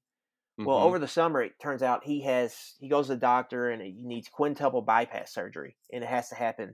[0.58, 0.88] Well, mm-hmm.
[0.88, 4.04] over the summer, it turns out he has he goes to the doctor and he
[4.04, 6.74] needs quintuple bypass surgery, and it has to happen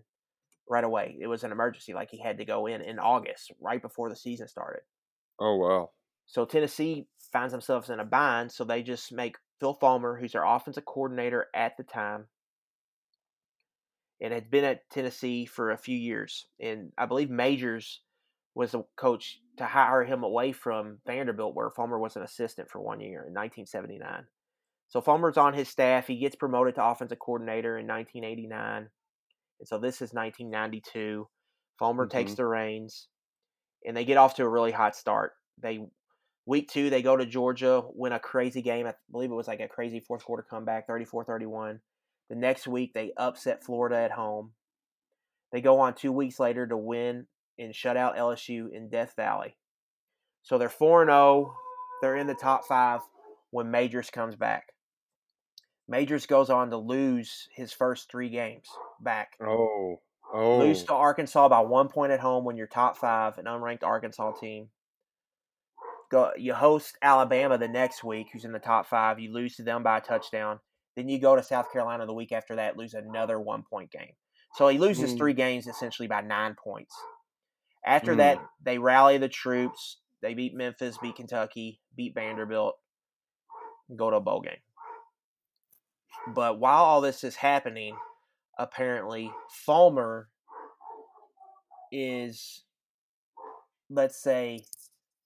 [0.69, 1.17] right away.
[1.19, 4.15] It was an emergency, like he had to go in in August, right before the
[4.15, 4.81] season started.
[5.39, 5.91] Oh wow!
[6.25, 10.45] So Tennessee finds themselves in a bind, so they just make Phil Fulmer, who's their
[10.45, 12.27] offensive coordinator at the time,
[14.21, 18.01] and had been at Tennessee for a few years, and I believe Majors
[18.55, 22.79] was the coach to hire him away from Vanderbilt, where Fulmer was an assistant for
[22.79, 24.25] one year in 1979.
[24.89, 26.05] So Fulmer's on his staff.
[26.05, 28.89] He gets promoted to offensive coordinator in 1989.
[29.63, 31.25] And so this is 1992.
[31.79, 32.17] Fulmer mm-hmm.
[32.17, 33.07] takes the reins,
[33.85, 35.31] and they get off to a really hot start.
[35.57, 35.79] They
[36.45, 38.87] week two they go to Georgia, win a crazy game.
[38.87, 41.79] I believe it was like a crazy fourth quarter comeback, 34-31.
[42.29, 44.51] The next week they upset Florida at home.
[45.53, 49.55] They go on two weeks later to win and shut out LSU in Death Valley.
[50.41, 51.55] So they're 4 0.
[52.01, 52.99] They're in the top five
[53.51, 54.72] when Majors comes back.
[55.87, 58.67] Majors goes on to lose his first three games
[59.01, 59.33] back.
[59.41, 59.99] Oh.
[60.33, 60.59] Oh.
[60.59, 64.31] Lose to Arkansas by one point at home when you're top five, an unranked Arkansas
[64.39, 64.69] team.
[66.09, 69.19] Go, you host Alabama the next week, who's in the top five.
[69.19, 70.59] You lose to them by a touchdown.
[70.95, 74.13] Then you go to South Carolina the week after that, lose another one point game.
[74.55, 75.17] So he loses mm.
[75.17, 76.95] three games essentially by nine points.
[77.85, 78.17] After mm.
[78.17, 79.97] that, they rally the troops.
[80.21, 82.75] They beat Memphis, beat Kentucky, beat Vanderbilt,
[83.95, 84.53] go to a bowl game.
[86.27, 87.95] But while all this is happening,
[88.57, 89.31] apparently
[89.65, 90.29] Fulmer
[91.91, 92.63] is,
[93.89, 94.59] let's say,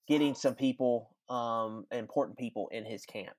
[0.07, 3.35] getting some people, um, important people in his camp.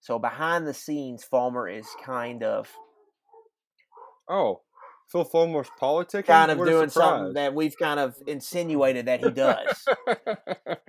[0.00, 2.68] So behind the scenes, Fulmer is kind of.
[4.28, 4.60] Oh,
[5.10, 6.26] Phil Fulmer's politics.
[6.26, 9.86] Kind of doing something that we've kind of insinuated that he does.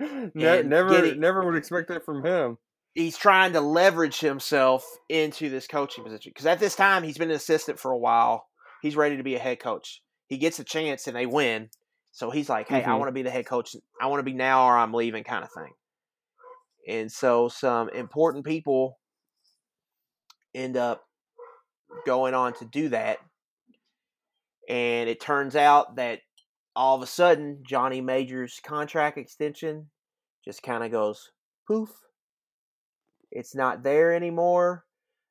[0.34, 2.58] ne- never, getting, never would expect that from him.
[2.96, 7.30] He's trying to leverage himself into this coaching position because at this time he's been
[7.30, 8.46] an assistant for a while.
[8.82, 10.02] He's ready to be a head coach.
[10.28, 11.68] He gets a chance and they win,
[12.12, 12.90] so he's like, "Hey, mm-hmm.
[12.90, 13.76] I want to be the head coach.
[14.00, 15.72] I want to be now or I'm leaving," kind of thing.
[16.88, 18.98] And so some important people
[20.54, 21.02] end up
[22.06, 23.18] going on to do that
[24.68, 26.20] and it turns out that
[26.74, 29.88] all of a sudden, Johnny Major's contract extension
[30.44, 31.30] just kind of goes
[31.66, 31.90] poof.
[33.30, 34.84] It's not there anymore.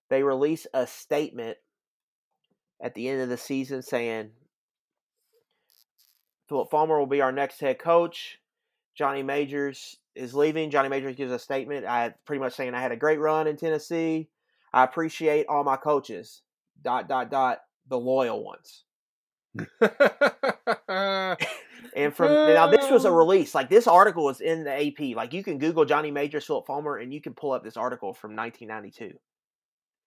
[0.09, 1.57] They release a statement
[2.81, 4.31] at the end of the season saying
[6.47, 8.39] Philip Fulmer will be our next head coach.
[8.95, 10.69] Johnny Majors is leaving.
[10.69, 11.85] Johnny Majors gives a statement.
[11.85, 14.29] I pretty much saying I had a great run in Tennessee.
[14.73, 16.41] I appreciate all my coaches.
[16.81, 18.83] Dot dot dot the loyal ones.
[21.95, 23.15] and from now, this was a oh.
[23.15, 23.55] release.
[23.55, 25.15] Like this article is in the AP.
[25.15, 28.13] Like you can Google Johnny Major, Philip Fulmer, and you can pull up this article
[28.13, 29.17] from 1992.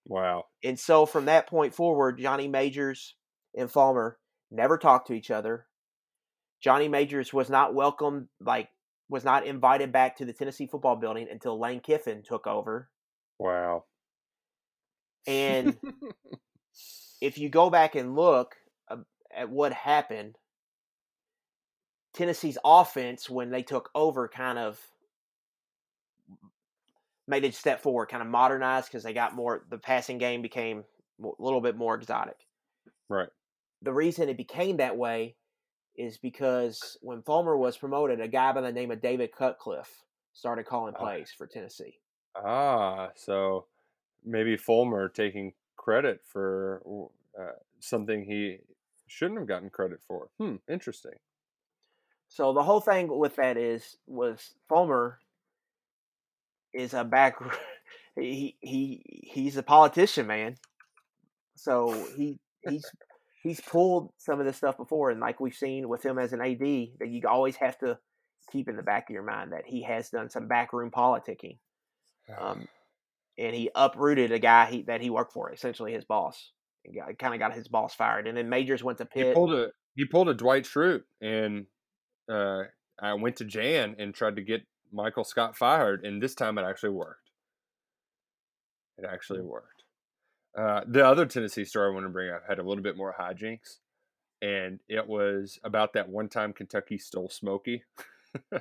[0.05, 0.45] Wow.
[0.63, 3.15] And so from that point forward, Johnny Majors
[3.55, 4.17] and Fulmer
[4.51, 5.65] never talked to each other.
[6.61, 8.69] Johnny Majors was not welcomed, like
[9.09, 12.89] was not invited back to the Tennessee football building until Lane Kiffin took over.
[13.39, 13.85] Wow.
[15.25, 15.77] And
[17.21, 18.55] if you go back and look,
[18.89, 18.97] uh,
[19.35, 20.37] at what happened,
[22.19, 24.77] Tennessee's offense when they took over kind of
[27.29, 29.63] made a step forward, kind of modernized because they got more.
[29.69, 30.83] The passing game became
[31.23, 32.35] a little bit more exotic.
[33.07, 33.29] Right.
[33.83, 35.37] The reason it became that way
[35.95, 40.03] is because when Fulmer was promoted, a guy by the name of David Cutcliffe
[40.33, 41.01] started calling ah.
[41.01, 41.99] plays for Tennessee.
[42.35, 43.67] Ah, so
[44.25, 46.81] maybe Fulmer taking credit for
[47.39, 48.57] uh, something he
[49.07, 50.27] shouldn't have gotten credit for.
[50.37, 51.13] Hmm, interesting.
[52.29, 55.19] So the whole thing with that is was Fulmer
[56.73, 57.35] is a back
[58.15, 60.55] he he he's a politician, man.
[61.55, 62.85] So he he's
[63.43, 66.41] he's pulled some of this stuff before, and like we've seen with him as an
[66.41, 66.59] AD,
[66.99, 67.97] that you always have to
[68.51, 71.57] keep in the back of your mind that he has done some backroom politicking,
[72.39, 72.67] um,
[73.37, 76.51] and he uprooted a guy he, that he worked for, essentially his boss,
[76.95, 78.27] got, kind of got his boss fired.
[78.27, 79.33] And then Majors went to He Pitt.
[79.33, 81.65] pulled a he pulled a Dwight Schrute, and
[82.29, 82.63] uh,
[83.01, 84.61] I went to Jan and tried to get
[84.91, 87.29] Michael Scott fired, and this time it actually worked.
[88.97, 89.83] It actually worked.
[90.57, 93.15] Uh, the other Tennessee story I want to bring up had a little bit more
[93.17, 93.77] hijinks,
[94.41, 97.83] and it was about that one time Kentucky stole Smokey,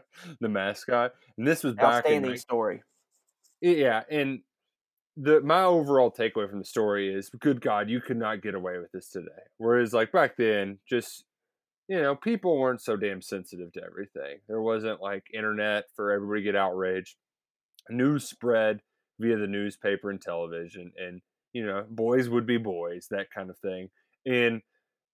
[0.41, 2.83] the mascot, and this was back in Outstanding story.
[3.61, 4.41] yeah, and
[5.17, 8.79] the my overall takeaway from the story is, good God, you could not get away
[8.79, 9.29] with this today.
[9.57, 11.25] Whereas like back then, just
[11.89, 14.39] you know, people weren't so damn sensitive to everything.
[14.47, 17.17] There wasn't like internet for everybody to get outraged.
[17.89, 18.81] News spread
[19.19, 21.23] via the newspaper and television, and
[21.53, 23.89] you know, boys would be boys, that kind of thing.
[24.27, 24.61] And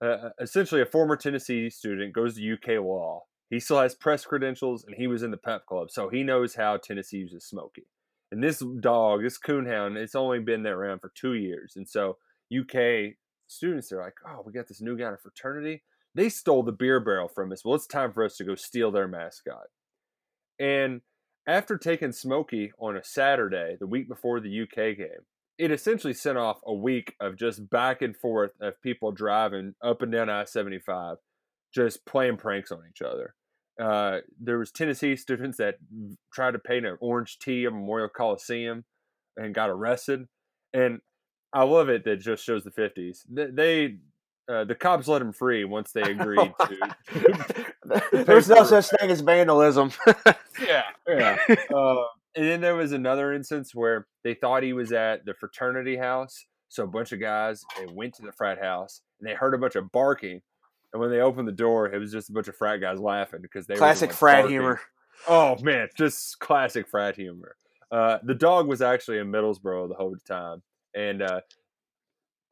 [0.04, 3.22] uh, essentially, a former Tennessee student goes to UK law.
[3.50, 6.56] He still has press credentials, and he was in the Pep Club, so he knows
[6.56, 7.86] how Tennessee uses Smokey.
[8.32, 11.74] And this dog, this coonhound, it's only been there around for two years.
[11.76, 12.16] And so
[12.52, 13.14] UK
[13.46, 15.84] students are like, oh, we got this new guy in a fraternity.
[16.14, 17.64] They stole the beer barrel from us.
[17.64, 19.66] Well, it's time for us to go steal their mascot.
[20.58, 21.00] And
[21.46, 25.26] after taking Smokey on a Saturday, the week before the UK game,
[25.58, 30.02] it essentially sent off a week of just back and forth of people driving up
[30.02, 31.18] and down I 75,
[31.72, 33.34] just playing pranks on each other.
[33.80, 35.76] Uh, there was Tennessee students that
[36.32, 38.84] tried to paint an orange T at Memorial Coliseum
[39.36, 40.26] and got arrested.
[40.72, 41.00] And
[41.52, 43.18] I love it that just shows the 50s.
[43.28, 43.96] They, they
[44.48, 47.66] uh, the cops let him free once they agreed to.
[48.24, 49.92] There's no such thing as vandalism.
[50.62, 51.38] yeah, yeah.
[51.74, 52.04] Uh,
[52.36, 56.46] and then there was another instance where they thought he was at the fraternity house.
[56.68, 59.58] So a bunch of guys they went to the frat house and they heard a
[59.58, 60.40] bunch of barking.
[60.92, 63.40] And when they opened the door, it was just a bunch of frat guys laughing
[63.42, 64.50] because they the Classic frat barking.
[64.50, 64.80] humor.
[65.28, 67.56] Oh man, just classic frat humor.
[67.90, 70.62] Uh, the dog was actually in Middlesboro the whole time,
[70.96, 71.40] and uh,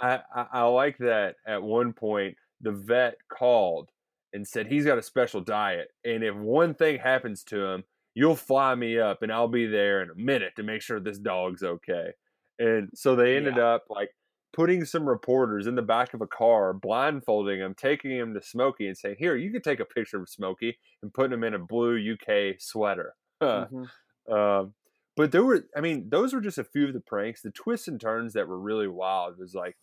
[0.02, 1.36] I, I I like that.
[1.46, 3.90] At one point, the vet called
[4.34, 7.84] and said he's got a special diet, and if one thing happens to him,
[8.14, 11.18] you'll fly me up, and I'll be there in a minute to make sure this
[11.20, 12.12] dog's okay.
[12.58, 14.10] And so they ended up like
[14.54, 18.86] putting some reporters in the back of a car, blindfolding him, taking him to Smokey,
[18.88, 21.58] and saying, "Here, you can take a picture of Smokey," and putting him in a
[21.58, 23.14] blue UK sweater.
[23.58, 23.90] Mhm.
[24.30, 24.74] Um,
[25.16, 27.42] but there were, I mean, those were just a few of the pranks.
[27.42, 29.76] The twists and turns that were really wild was like,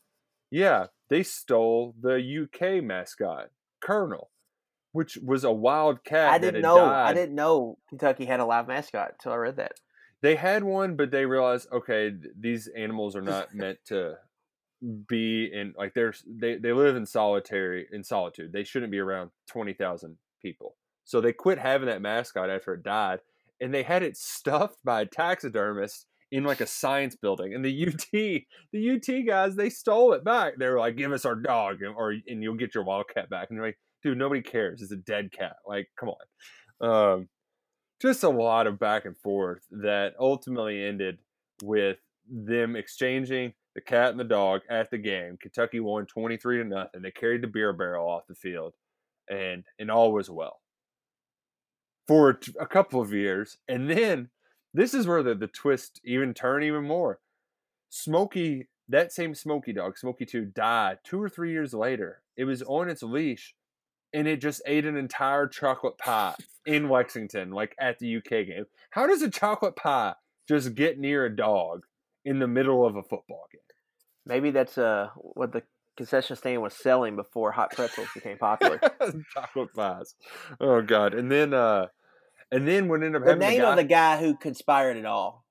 [0.52, 3.50] yeah, they stole the UK mascot,
[3.82, 4.30] Colonel,
[4.92, 6.32] which was a wild cat.
[6.32, 6.86] I didn't know.
[6.86, 9.74] I didn't know Kentucky had a live mascot until I read that.
[10.22, 14.18] They had one, but they realized, okay, these animals are not meant to
[15.08, 18.52] be in like they're they they live in solitary in solitude.
[18.54, 20.76] They shouldn't be around twenty thousand people.
[21.06, 23.20] So they quit having that mascot after it died,
[23.60, 27.54] and they had it stuffed by a taxidermist in like a science building.
[27.54, 30.54] And the UT the UT guys they stole it back.
[30.58, 33.48] They were like, "Give us our dog, and, or and you'll get your wildcat back."
[33.50, 34.82] And they're like, "Dude, nobody cares.
[34.82, 35.58] It's a dead cat.
[35.68, 36.20] Like, come on."
[36.82, 37.30] Um,
[38.02, 41.20] just a lot of back and forth that ultimately ended
[41.62, 41.98] with
[42.30, 45.38] them exchanging the cat and the dog at the game.
[45.42, 47.02] Kentucky won 23 to nothing.
[47.02, 48.74] They carried the beer barrel off the field
[49.30, 50.60] and and all was well
[52.08, 53.58] for a couple of years.
[53.68, 54.30] And then
[54.74, 57.20] this is where the, the twist even turn even more.
[57.90, 62.22] Smokey, that same Smokey dog, Smokey 2, died two or three years later.
[62.38, 63.56] It was on its leash
[64.14, 68.66] and it just ate an entire chocolate pie in Lexington, like at the UK game.
[68.92, 70.16] How does a chocolate pie
[70.48, 71.86] just get near a dog
[72.26, 73.62] in the middle of a football game?
[74.26, 75.64] Maybe that's uh what the
[75.98, 78.80] concession stand was selling before hot pretzels became popular.
[79.34, 80.16] chocolate pies.
[80.60, 81.14] Oh god.
[81.14, 81.88] And then uh
[82.52, 85.06] and then what ended up the name the guy, of the guy who conspired it
[85.06, 85.46] all,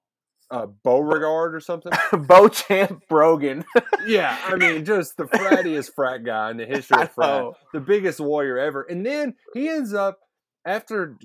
[0.50, 1.92] uh, Beauregard or something.
[2.12, 3.64] Beauchamp Brogan.
[4.06, 8.20] yeah, I mean, just the frattiest frat guy in the history of frat, the biggest
[8.20, 8.82] warrior ever.
[8.82, 10.20] And then he ends up
[10.64, 11.16] after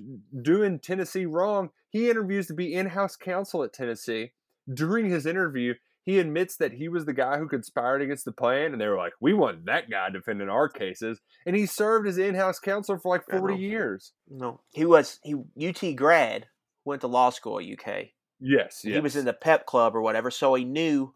[0.42, 4.32] doing Tennessee wrong, he interviews to be in-house counsel at Tennessee.
[4.72, 5.74] During his interview,
[6.04, 8.96] he admits that he was the guy who conspired against the plan, and they were
[8.96, 13.08] like, "We want that guy defending our cases." And he served as in-house counsel for
[13.16, 14.12] like forty years.
[14.28, 15.34] no, he was he
[15.68, 16.46] UT grad,
[16.84, 18.10] went to law school at UK.
[18.40, 18.94] Yes, yes.
[18.94, 21.14] He was in the Pep Club or whatever, so he knew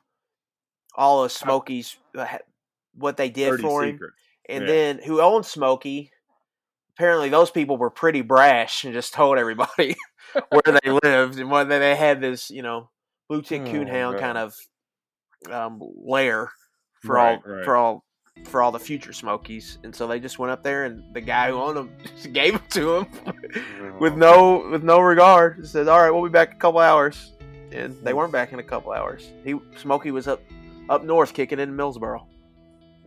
[0.97, 2.39] all of Smokey's uh,
[2.95, 3.95] what they did for him.
[3.97, 4.13] secret.
[4.49, 4.73] And Yeah.
[4.73, 6.11] then who owned Smokey
[6.97, 9.95] apparently those people were pretty brash and just told everybody
[10.51, 12.91] where they lived and whether they had this, you know,
[13.29, 14.19] blue tick Oh, coonhound no.
[14.19, 14.57] kind of
[15.51, 16.51] um, lair
[17.03, 17.65] for Right, all right.
[17.65, 18.05] for all
[18.45, 21.51] for all the future Smokies, and so they just went up there, and the guy
[21.51, 25.57] who owned them just gave them to him with no with no regard.
[25.61, 27.33] He said, "All right, we'll be back in a couple hours,"
[27.73, 29.29] and they weren't back in a couple hours.
[29.45, 30.41] He Smokey was up
[30.89, 32.25] up north kicking in Millsboro,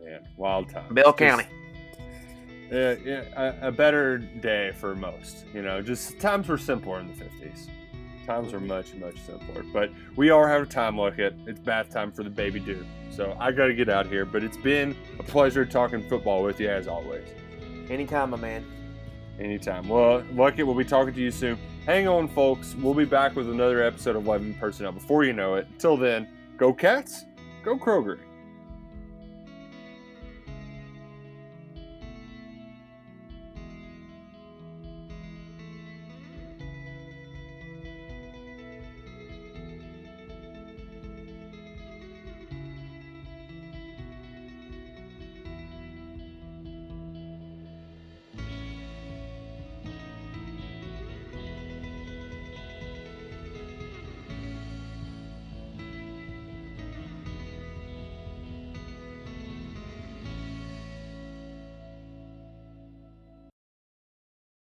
[0.02, 0.92] Yeah, wild time.
[0.94, 1.44] Bell Just- County.
[2.70, 3.24] Yeah, yeah,
[3.62, 5.44] a, a better day for most.
[5.52, 7.68] You know, just times were simpler in the fifties.
[8.26, 9.64] Times are much, much simpler.
[9.72, 11.34] But we are having a time like it.
[11.46, 12.84] It's bath time for the baby do.
[13.10, 14.24] So I got to get out here.
[14.24, 17.26] But it's been a pleasure talking football with you as always.
[17.90, 18.64] Anytime, my man.
[19.40, 19.88] Anytime.
[19.88, 21.58] Well, Lucky, we'll be talking to you soon.
[21.86, 22.76] Hang on, folks.
[22.76, 25.66] We'll be back with another episode of 11 Personnel before you know it.
[25.78, 27.24] Till then, go Cats,
[27.64, 28.20] go Kroger.